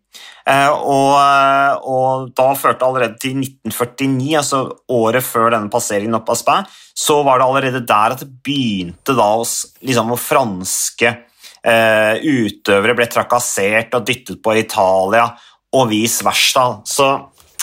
Eh, 0.49 0.71
og, 0.73 1.85
og, 1.85 2.29
da 2.37 2.47
førte 2.57 2.87
allerede 2.87 3.19
til 3.21 3.37
1949, 3.43 4.29
altså 4.41 4.63
året 4.97 5.27
før 5.27 5.53
denne 5.53 5.73
passeringen 5.73 6.17
opp 6.17 6.31
av 6.33 6.39
Spæ, 6.41 6.59
så 6.97 7.21
var 7.27 7.41
det 7.41 7.49
allerede 7.49 7.83
der 7.89 8.15
at 8.15 8.23
det 8.25 8.31
begynte 8.47 9.17
da 9.19 9.29
liksom, 9.37 10.15
franske 10.23 11.13
eh, 11.13 12.25
utøvere 12.25 12.97
ble 12.97 13.09
trakassert 13.13 13.95
og 13.99 14.09
dyttet 14.09 14.41
på 14.45 14.57
Italia, 14.57 15.29
og 15.77 15.91
vice 15.91 16.25
versa. 16.25 16.69
Så 16.89 17.11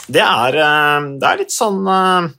det 0.05 0.21
er, 0.21 0.59
eh, 0.61 1.11
det 1.17 1.29
er 1.29 1.41
litt 1.41 1.53
sånn 1.55 1.81
eh, 1.89 2.33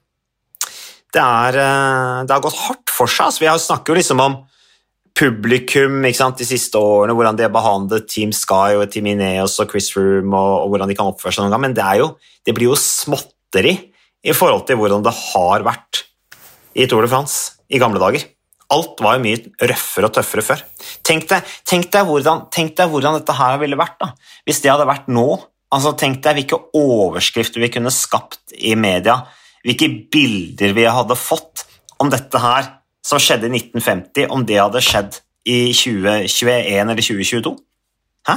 det, 1.16 1.22
er, 1.22 1.58
eh, 1.58 2.18
det 2.26 2.34
har 2.34 2.44
gått 2.44 2.60
hardt 2.68 2.92
for 2.92 3.10
seg. 3.10 3.32
Altså, 3.32 3.42
vi 3.42 3.66
snakker 3.66 3.92
jo 3.92 3.98
liksom 3.98 4.22
om 4.22 4.44
publikum 5.16 6.04
sant, 6.14 6.36
de 6.36 6.46
siste 6.46 6.76
årene, 6.76 7.14
hvordan 7.16 7.38
de 7.38 7.46
har 7.46 7.52
behandlet 7.54 8.08
Team 8.10 8.32
Sky 8.36 8.76
og 8.76 8.90
Team 8.92 9.08
Ineos 9.14 9.56
og 9.62 9.72
Chris 9.72 9.88
Room, 9.96 10.34
og, 10.36 10.52
og, 10.60 10.70
hvordan 10.72 10.92
de 10.92 10.96
kan 10.98 11.08
oppføre 11.08 11.32
seg 11.32 11.46
noen 11.46 11.56
gang, 11.56 11.64
men 11.64 11.76
det, 11.76 11.86
jo, 12.00 12.10
det, 12.44 12.54
blir 12.56 12.70
jo 12.70 12.78
småtteri 12.80 13.74
i 14.26 14.34
forhold 14.36 14.66
til 14.68 14.80
hvordan 14.80 15.04
det 15.06 15.14
har 15.16 15.64
vært 15.66 16.04
i 16.76 16.84
Tour 16.90 17.06
de 17.06 17.10
France 17.12 17.56
i 17.72 17.80
gamle 17.80 18.02
dager. 18.02 18.28
Alt 18.74 19.00
var 19.00 19.16
jo 19.16 19.22
mye 19.22 19.68
røffere 19.70 20.08
og 20.08 20.14
tøffere 20.16 20.44
før. 20.44 20.62
Tenk 21.06 21.28
deg, 21.30 21.52
tenk 21.64 21.88
deg, 21.94 22.08
hvordan, 22.08 22.48
tenk 22.52 22.74
deg 22.76 22.90
hvordan, 22.90 23.20
dette 23.20 23.36
her 23.38 23.60
ville 23.62 23.78
vært 23.78 24.00
da, 24.02 24.10
hvis 24.44 24.60
det 24.64 24.72
hadde 24.74 24.88
vært 24.90 25.08
nå. 25.08 25.28
Altså, 25.72 25.94
tenk 25.98 26.20
deg 26.22 26.40
hvilke 26.40 26.58
overskrifter 26.76 27.62
vi 27.62 27.70
kunne 27.74 27.94
skapt 27.94 28.52
i 28.58 28.74
media, 28.78 29.20
hvilke 29.64 29.88
bilder 30.12 30.74
vi 30.76 30.84
hadde 30.98 31.16
fått 31.18 31.64
om 32.02 32.10
dette 32.12 32.42
her 32.42 32.68
som 33.06 33.22
skjedde 33.22 33.48
i 33.48 33.54
1950, 33.60 34.26
om 34.34 34.44
det 34.46 34.58
hadde 34.58 34.82
skjedd 34.82 35.20
i 35.46 35.70
2021 35.70 36.90
eller 36.90 37.02
2022? 37.02 37.54
Hæ? 38.26 38.36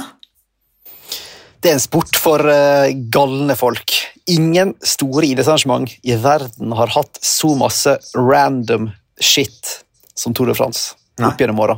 Det 1.60 1.68
er 1.68 1.76
en 1.76 1.82
sport 1.82 2.16
for 2.16 2.40
uh, 2.46 2.88
galne 3.12 3.56
folk. 3.58 3.96
Ingen 4.30 4.72
store 4.86 5.26
idrettsarrangement 5.28 5.92
i 6.06 6.16
verden 6.22 6.72
har 6.78 6.92
hatt 6.94 7.20
så 7.24 7.52
masse 7.58 7.98
random 8.16 8.88
shit 9.20 9.74
som 10.16 10.32
Tour 10.36 10.48
de 10.48 10.56
France 10.56 10.94
opp 11.20 11.40
gjennom 11.40 11.60
åra. 11.60 11.76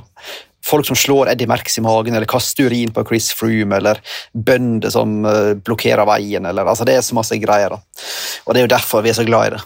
Folk 0.63 0.87
som 0.87 0.95
slår 0.95 1.33
Eddie 1.33 1.51
Merckx 1.51 1.81
i 1.81 1.83
magen, 1.83 2.15
eller 2.15 2.29
kaster 2.31 2.69
urin 2.71 2.93
på 2.95 3.03
Chris 3.09 3.33
Froome, 3.35 3.81
eller 3.81 3.99
bønder 4.31 4.93
som 4.95 5.25
uh, 5.27 5.57
blokkerer 5.59 6.07
veien. 6.07 6.47
Eller, 6.47 6.69
altså 6.69 6.87
det 6.87 7.01
er 7.01 7.03
så 7.03 7.19
masse 7.19 7.41
greier. 7.43 7.75
Da. 7.75 8.07
Og 8.47 8.55
det 8.55 8.63
er 8.63 8.69
jo 8.69 8.75
derfor 8.77 9.03
vi 9.03 9.11
er 9.11 9.19
så 9.19 9.27
glad 9.27 9.49
i 9.49 9.55
det. 9.57 9.63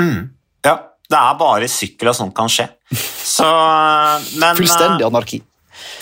Mm. 0.00 0.20
Det 1.10 1.18
er 1.18 1.38
bare 1.40 1.70
sykkel 1.70 2.12
og 2.12 2.16
sånt 2.16 2.34
kan 2.36 2.50
skje. 2.50 2.68
Så, 3.36 3.46
men, 4.38 4.54
fullstendig 4.58 5.06
anarki. 5.06 5.40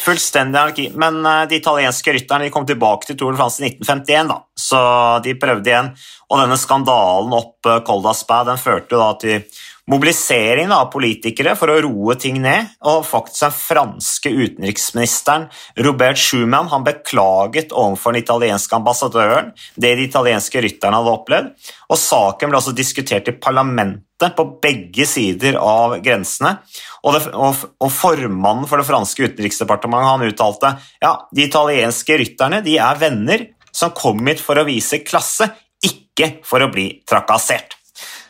Fullstendig 0.02 0.60
anarki. 0.60 0.86
Men 1.00 1.20
uh, 1.24 1.44
de 1.48 1.58
italienske 1.60 2.14
rytterne 2.16 2.48
de 2.48 2.52
kom 2.54 2.66
tilbake 2.68 3.08
til 3.08 3.18
Tour 3.18 3.34
de 3.34 3.40
France 3.40 3.62
i 3.62 3.70
1951, 3.70 4.30
da. 4.32 4.38
så 4.58 4.82
de 5.24 5.36
prøvde 5.40 5.72
igjen. 5.72 5.90
Og 6.28 6.42
denne 6.42 6.58
skandalen 6.60 7.32
opp 7.36 7.68
Col 7.88 8.04
den 8.04 8.60
førte 8.60 9.00
da 9.00 9.12
til 9.20 9.64
mobilisering 9.88 10.72
av 10.74 10.90
politikere 10.92 11.54
for 11.58 11.72
å 11.72 11.78
roe 11.84 12.16
ting 12.20 12.40
ned, 12.44 12.68
og 12.84 13.06
faktisk 13.08 13.46
den 13.46 13.54
franske 13.56 14.32
utenriksministeren 14.32 15.46
Robert 15.84 16.20
Schumann 16.20 16.68
han 16.72 16.84
beklaget 16.86 17.72
overfor 17.72 18.14
den 18.14 18.24
italienske 18.24 18.76
ambassadøren 18.76 19.52
det 19.76 19.94
de 19.98 20.06
italienske 20.08 20.62
rytterne 20.64 21.00
hadde 21.00 21.14
opplevd, 21.14 21.70
og 21.88 22.00
saken 22.00 22.52
ble 22.52 22.60
også 22.60 22.76
diskutert 22.76 23.30
i 23.30 23.36
parlamentet 23.36 24.36
på 24.36 24.44
begge 24.62 25.06
sider 25.08 25.56
av 25.62 25.96
grensene. 26.04 26.56
Og, 27.04 27.14
det, 27.14 27.22
og, 27.32 27.64
og 27.78 27.92
formannen 27.94 28.66
for 28.68 28.80
det 28.80 28.88
franske 28.88 29.30
utenriksdepartementet 29.30 30.10
han 30.10 30.26
uttalte 30.26 30.74
ja, 31.04 31.14
de 31.32 31.46
italienske 31.46 32.18
rytterne 32.20 32.60
de 32.66 32.76
er 32.82 33.00
venner 33.00 33.48
som 33.72 33.94
kom 33.94 34.20
hit 34.26 34.42
for 34.42 34.58
å 34.58 34.66
vise 34.68 35.00
klasse, 35.06 35.48
ikke 35.84 36.38
for 36.46 36.64
å 36.64 36.70
bli 36.72 36.90
trakassert. 37.08 37.77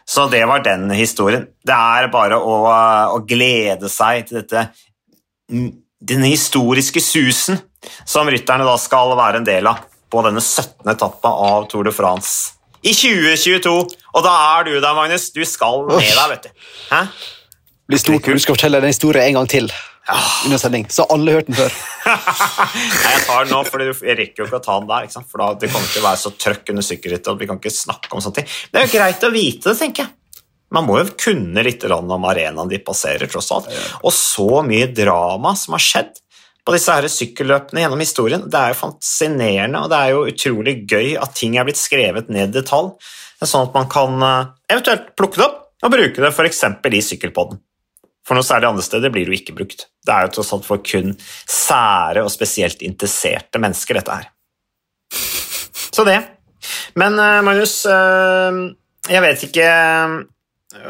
Så 0.09 0.25
det 0.33 0.41
var 0.49 0.65
den 0.65 0.89
historien. 0.97 1.47
Det 1.67 1.75
er 1.75 2.09
bare 2.13 2.39
å, 2.41 2.61
å 3.13 3.19
glede 3.29 3.91
seg 3.93 4.29
til 4.29 4.41
dette 4.41 4.69
denne 5.99 6.29
historiske 6.31 7.01
susen 7.03 7.59
som 8.07 8.29
rytterne 8.31 8.67
da 8.67 8.77
skal 8.81 9.15
være 9.19 9.41
en 9.41 9.49
del 9.49 9.69
av 9.71 9.83
på 10.09 10.23
denne 10.25 10.41
17. 10.41 10.89
etappa 10.89 11.33
av 11.49 11.67
Tour 11.69 11.85
de 11.85 11.93
France 11.93 12.55
i 12.81 12.95
2022. 12.95 13.75
Og 14.15 14.25
da 14.25 14.35
er 14.59 14.69
du 14.69 14.77
der, 14.79 14.95
Magnus. 14.97 15.29
Du 15.35 15.43
skal 15.49 15.85
med 15.89 16.01
deg, 16.01 16.31
vet 16.33 16.49
du. 16.49 16.67
Hæ? 16.93 17.03
Blir 17.89 18.01
skal 18.39 18.55
fortelle 18.55 18.81
den 18.81 18.93
historien 18.93 19.29
en 19.29 19.41
gang 19.41 19.51
til. 19.51 19.71
Under 20.45 20.59
sending, 20.59 20.87
Så 20.91 21.05
alle 21.13 21.33
har 21.33 21.41
hørt 21.41 21.51
den 21.51 21.59
før. 21.59 21.75
Nei, 22.09 23.11
jeg 23.13 23.25
tar 23.27 23.45
den 23.45 23.53
nå, 23.53 23.63
for 23.69 23.85
jeg 23.85 24.19
rekker 24.21 24.43
jo 24.43 24.47
ikke 24.49 24.61
å 24.61 24.65
ta 24.65 24.79
den 24.81 24.89
der. 24.89 25.09
for 25.21 25.43
da, 25.43 25.49
Det 25.61 25.73
kommer 25.73 25.91
til 25.93 26.03
å 26.03 26.07
være 26.07 26.23
så 26.23 26.33
trøkk 26.45 26.73
under 26.73 26.87
sykkelrittet 26.87 27.33
at 27.33 27.43
vi 27.43 27.49
kan 27.51 27.61
ikke 27.61 27.75
snakke 27.75 28.15
om 28.15 28.23
sånne 28.25 28.41
ting. 28.41 28.55
Det 28.73 28.81
er 28.81 28.87
jo 28.87 28.95
greit 28.95 29.27
å 29.29 29.35
vite 29.35 29.69
det, 29.69 29.77
tenker 29.81 30.07
jeg. 30.07 30.15
Man 30.77 30.85
må 30.85 30.99
jo 31.01 31.13
kunne 31.17 31.65
litt 31.65 31.85
om 31.89 32.25
arenaen 32.29 32.69
de 32.69 32.81
passerer, 32.85 33.29
tross 33.31 33.51
alt. 33.57 33.71
Og 34.03 34.13
så 34.13 34.63
mye 34.65 34.91
drama 34.93 35.55
som 35.57 35.77
har 35.77 35.85
skjedd 35.85 36.19
på 36.69 36.75
disse 36.77 36.93
her 36.93 37.09
sykkelløpene 37.09 37.85
gjennom 37.85 38.03
historien. 38.05 38.45
Det 38.45 38.61
er 38.61 38.75
jo 38.75 38.81
fascinerende, 38.83 39.85
og 39.85 39.93
det 39.93 40.01
er 40.01 40.13
jo 40.13 40.27
utrolig 40.29 40.75
gøy 40.89 41.15
at 41.17 41.33
ting 41.39 41.57
er 41.57 41.65
blitt 41.69 41.81
skrevet 41.81 42.29
ned 42.33 42.53
i 42.53 42.59
detalj, 42.61 42.93
sånn 43.41 43.71
at 43.71 43.77
man 43.77 43.89
kan 43.89 44.21
eh, 44.25 44.53
eventuelt 44.75 45.15
plukke 45.17 45.41
det 45.41 45.47
opp 45.47 45.65
og 45.87 45.95
bruke 45.95 46.21
det 46.21 46.33
f.eks. 46.35 46.63
i 46.99 47.03
Sykkelpodden. 47.07 47.63
For 48.29 48.37
noe 48.37 48.45
særlig 48.45 48.69
andre 48.69 48.85
steder 48.85 49.13
blir 49.13 49.25
det 49.25 49.33
jo 49.33 49.41
ikke 49.41 49.57
brukt. 49.57 49.87
Det 50.05 50.13
er 50.13 50.27
jo 50.27 50.35
tross 50.37 50.53
alt 50.53 50.67
for 50.69 50.83
kun 50.85 51.15
sære 51.49 52.21
og 52.21 52.33
spesielt 52.33 52.85
interesserte 52.85 53.61
mennesker, 53.63 53.97
dette 53.97 54.19
her. 54.19 54.27
Så 55.89 56.05
det. 56.05 56.19
Men 57.01 57.17
eh, 57.17 57.39
Magnus, 57.47 57.81
eh, 57.89 58.59
jeg 59.09 59.25
vet 59.25 59.47
ikke 59.49 59.69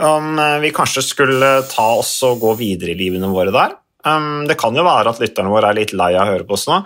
om 0.03 0.41
vi 0.59 0.73
kanskje 0.75 1.05
skulle 1.07 1.51
ta 1.71 1.87
oss 2.01 2.11
og 2.27 2.41
gå 2.43 2.57
videre 2.59 2.91
i 2.91 2.99
livene 2.99 3.31
våre 3.31 3.55
der. 3.55 3.77
Um, 4.03 4.43
det 4.51 4.57
kan 4.59 4.75
jo 4.75 4.83
være 4.83 5.13
at 5.13 5.21
lytterne 5.23 5.53
våre 5.53 5.71
er 5.71 5.79
litt 5.79 5.95
lei 5.95 6.11
av 6.17 6.27
å 6.27 6.33
høre 6.33 6.47
på 6.49 6.57
oss 6.57 6.67
nå. 6.67 6.81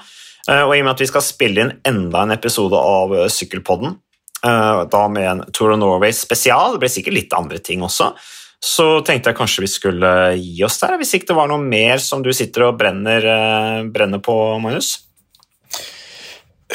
Og 0.52 0.74
i 0.74 0.82
og 0.82 0.84
med 0.84 0.92
at 0.92 1.00
vi 1.00 1.08
skal 1.08 1.24
spille 1.24 1.64
inn 1.64 1.72
enda 1.88 2.26
en 2.26 2.34
episode 2.34 2.76
av 2.76 3.14
Sykkelpodden, 3.30 3.94
da 4.42 5.02
med 5.08 5.28
en 5.30 5.42
Tour 5.54 5.72
of 5.72 5.78
Norway 5.78 6.12
spesial, 6.16 6.74
det 6.74 6.82
blir 6.82 6.92
sikkert 6.92 7.16
litt 7.16 7.36
andre 7.38 7.60
ting 7.62 7.84
også, 7.86 8.10
så 8.62 8.86
tenkte 9.02 9.32
jeg 9.32 9.38
kanskje 9.40 9.64
vi 9.64 9.70
skulle 9.70 10.10
gi 10.38 10.60
oss 10.62 10.78
der, 10.78 10.94
hvis 11.00 11.16
ikke 11.18 11.32
det 11.32 11.38
var 11.38 11.48
noe 11.50 11.62
mer 11.62 11.98
som 12.02 12.22
du 12.22 12.30
sitter 12.36 12.68
og 12.68 12.76
brenner, 12.78 13.26
brenner 13.90 14.22
på, 14.22 14.36
Magnus? 14.62 15.00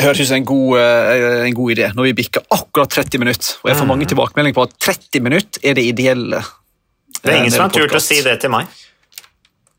høres 0.01 0.21
ut 0.21 0.29
som 0.29 0.39
en 0.39 0.47
god, 0.47 0.79
eh, 0.79 1.45
en 1.47 1.55
god 1.57 1.75
idé 1.75 1.91
når 1.95 2.09
vi 2.09 2.17
bikker 2.21 2.45
akkurat 2.53 2.97
30 2.99 3.21
minutter. 3.23 3.55
Og 3.63 3.71
jeg 3.71 3.79
får 3.79 3.89
mange 3.89 4.09
tilbakemeldinger 4.09 4.57
på 4.57 4.67
at 4.67 4.75
30 4.89 5.23
minutter 5.25 5.63
er 5.63 5.77
det 5.77 5.85
ideelle. 5.89 6.43
Det 7.21 7.31
er 7.31 7.33
eh, 7.33 7.39
ingen 7.41 7.55
som 7.55 7.65
har 7.65 7.73
turt 7.73 7.97
å 7.97 8.03
si 8.03 8.19
det 8.25 8.37
til 8.43 8.53
meg. 8.53 8.69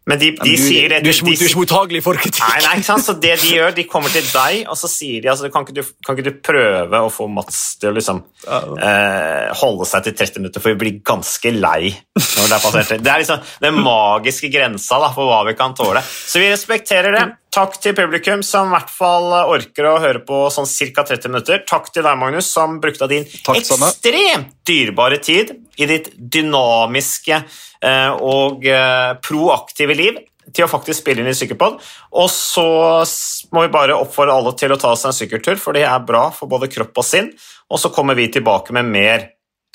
Men 0.09 0.21
de, 0.23 0.31
de 0.41 0.55
du, 0.57 0.57
sier 0.57 0.89
det 0.89 0.99
er 0.99 1.05
de- 1.05 1.13
du 1.13 1.29
er 1.29 1.35
ikke 1.37 1.61
mottagelig 1.61 2.01
for 2.03 2.17
kritikk. 2.17 2.41
Nei, 2.41 2.61
nei, 2.65 2.77
ikke 2.81 2.89
sant? 2.89 3.05
Så 3.05 3.15
det 3.21 3.35
de 3.43 3.51
gjør, 3.59 3.75
de 3.77 3.85
kommer 3.85 4.09
til 4.09 4.25
deg, 4.25 4.63
og 4.65 4.79
så 4.81 4.89
sier 4.89 5.21
de 5.21 5.29
altså, 5.29 5.51
kan, 5.53 5.67
ikke 5.67 5.77
du, 5.77 5.83
kan 6.07 6.17
ikke 6.17 6.31
du 6.31 6.39
prøve 6.49 7.03
å 7.05 7.11
få 7.13 7.29
Mats 7.29 7.77
til 7.77 7.93
å 7.93 7.99
liksom 7.99 8.23
eh, 8.47 9.49
holde 9.61 9.87
seg 9.89 10.07
til 10.07 10.15
30 10.19 10.43
minutter, 10.43 10.63
for 10.63 10.75
vi 10.75 10.81
blir 10.83 11.01
ganske 11.07 11.53
lei 11.55 11.91
når 11.91 12.47
det 12.47 12.55
er 12.55 12.63
passert. 12.63 13.03
Det 13.03 13.13
er 13.13 13.23
liksom 13.25 13.43
den 13.65 13.81
magiske 13.85 14.51
grensa 14.53 15.01
da, 15.03 15.11
for 15.15 15.31
hva 15.31 15.43
vi 15.49 15.57
kan 15.59 15.75
tåle. 15.79 16.03
Så 16.05 16.43
vi 16.43 16.51
respekterer 16.53 17.17
det. 17.17 17.27
Takk 17.59 17.79
til 17.83 17.97
publikum 17.97 18.43
som 18.45 18.69
i 18.69 18.77
hvert 18.77 18.91
fall 18.93 19.33
orker 19.41 19.89
å 19.89 19.97
høre 20.03 20.21
på 20.27 20.45
sånn 20.55 20.69
ca. 20.69 21.07
30 21.09 21.33
minutter. 21.33 21.63
Takk 21.67 21.89
til 21.95 22.05
deg, 22.07 22.19
Magnus, 22.21 22.51
som 22.53 22.77
brukte 22.83 23.09
av 23.09 23.13
din 23.13 23.27
Takk 23.27 23.59
ekstremt 23.59 24.53
dyrebare 24.69 25.19
tid 25.25 25.55
i 25.81 25.89
ditt 25.89 26.13
dynamiske 26.19 27.39
eh, 27.41 28.11
og 28.13 28.67
eh, 28.69 29.15
proaktive 29.25 29.97
liv 29.97 30.21
til 30.55 30.65
å 30.65 30.71
faktisk 30.71 31.03
spille 31.03 31.21
inn 31.25 31.31
i 31.31 31.35
Sykkelpod. 31.37 31.81
Og 32.17 32.29
så 32.33 32.65
må 33.53 33.65
vi 33.67 33.73
bare 33.75 33.97
oppfordre 33.99 34.35
alle 34.39 34.53
til 34.59 34.73
å 34.75 34.79
ta 34.81 34.95
seg 34.97 35.11
en 35.13 35.17
sykkeltur, 35.19 35.59
for 35.61 35.77
det 35.77 35.83
er 35.89 36.05
bra 36.09 36.29
for 36.35 36.49
både 36.51 36.71
kropp 36.73 36.97
og 37.03 37.07
sinn. 37.07 37.33
Og 37.69 37.81
så 37.83 37.91
kommer 37.95 38.17
vi 38.19 38.29
tilbake 38.33 38.73
med 38.77 38.89
mer 38.89 39.27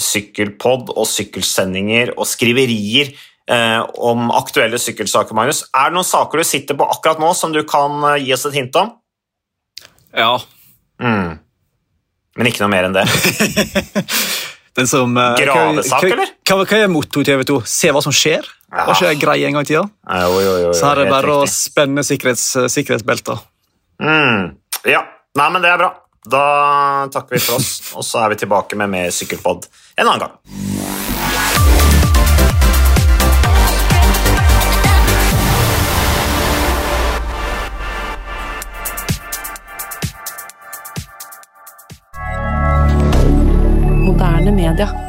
sykkelpod 0.01 0.89
og 0.95 1.05
sykkelsendinger 1.07 2.15
og 2.17 2.25
skriverier 2.27 3.11
eh, 3.13 3.81
om 4.03 4.31
aktuelle 4.33 4.79
sykkelsaker, 4.81 5.37
Magnus. 5.37 5.63
Er 5.75 5.91
det 5.91 5.97
noen 5.99 6.07
saker 6.09 6.41
du 6.41 6.47
sitter 6.47 6.77
på 6.79 6.87
akkurat 6.89 7.21
nå 7.21 7.29
som 7.37 7.53
du 7.53 7.61
kan 7.69 7.99
eh, 8.15 8.23
gi 8.25 8.33
oss 8.35 8.47
et 8.49 8.57
hint 8.59 8.75
om? 8.81 8.95
Ja, 10.13 10.35
Mm. 11.03 11.39
Men 12.37 12.47
ikke 12.47 12.61
noe 12.63 12.69
mer 12.71 12.85
enn 12.87 12.93
det. 12.95 13.01
den 14.77 14.87
som... 14.89 15.11
eh, 15.17 15.35
Gravesak, 15.41 16.01
hva- 16.05 16.11
eller? 16.15 16.29
Hva, 16.47 16.57
hva 16.69 16.77
er 16.79 16.91
mottoet 16.91 17.27
til 17.27 17.33
TV 17.33 17.43
2? 17.49 17.57
Se 17.69 17.91
hva 17.93 18.01
som 18.05 18.13
skjer? 18.15 18.47
Ja. 18.73 18.87
Var 18.87 18.95
ikke 18.97 19.09
det 19.13 19.21
grei 19.21 19.39
en 19.45 19.53
gang 19.53 19.67
i 19.67 19.69
tida? 19.69 19.83
Jo, 20.09 20.29
jo, 20.33 20.41
jo, 20.41 20.53
jo, 20.67 20.73
Så 20.73 20.87
her 20.89 20.97
er 20.97 21.05
det 21.05 21.13
bare 21.13 21.39
å 21.43 21.49
spenne 21.49 22.01
sikkerhets, 22.05 22.45
sikkerhetsbelta. 22.73 23.37
Mm. 24.01 24.55
Ja, 24.89 25.03
Nei, 25.33 25.49
men 25.49 25.63
det 25.63 25.69
er 25.73 25.79
bra. 25.81 25.89
Da 26.29 26.43
takker 27.11 27.35
vi 27.35 27.41
for 27.41 27.57
oss, 27.57 27.81
og 27.97 28.05
så 28.05 28.21
er 28.23 28.35
vi 28.35 28.43
tilbake 28.45 28.77
med 28.77 28.93
mer 28.93 29.09
sykkelpod 29.09 29.65
en 29.97 30.07
annen 30.07 30.27
gang. 30.27 30.37
Moderne 44.05 44.53
media. 44.53 45.02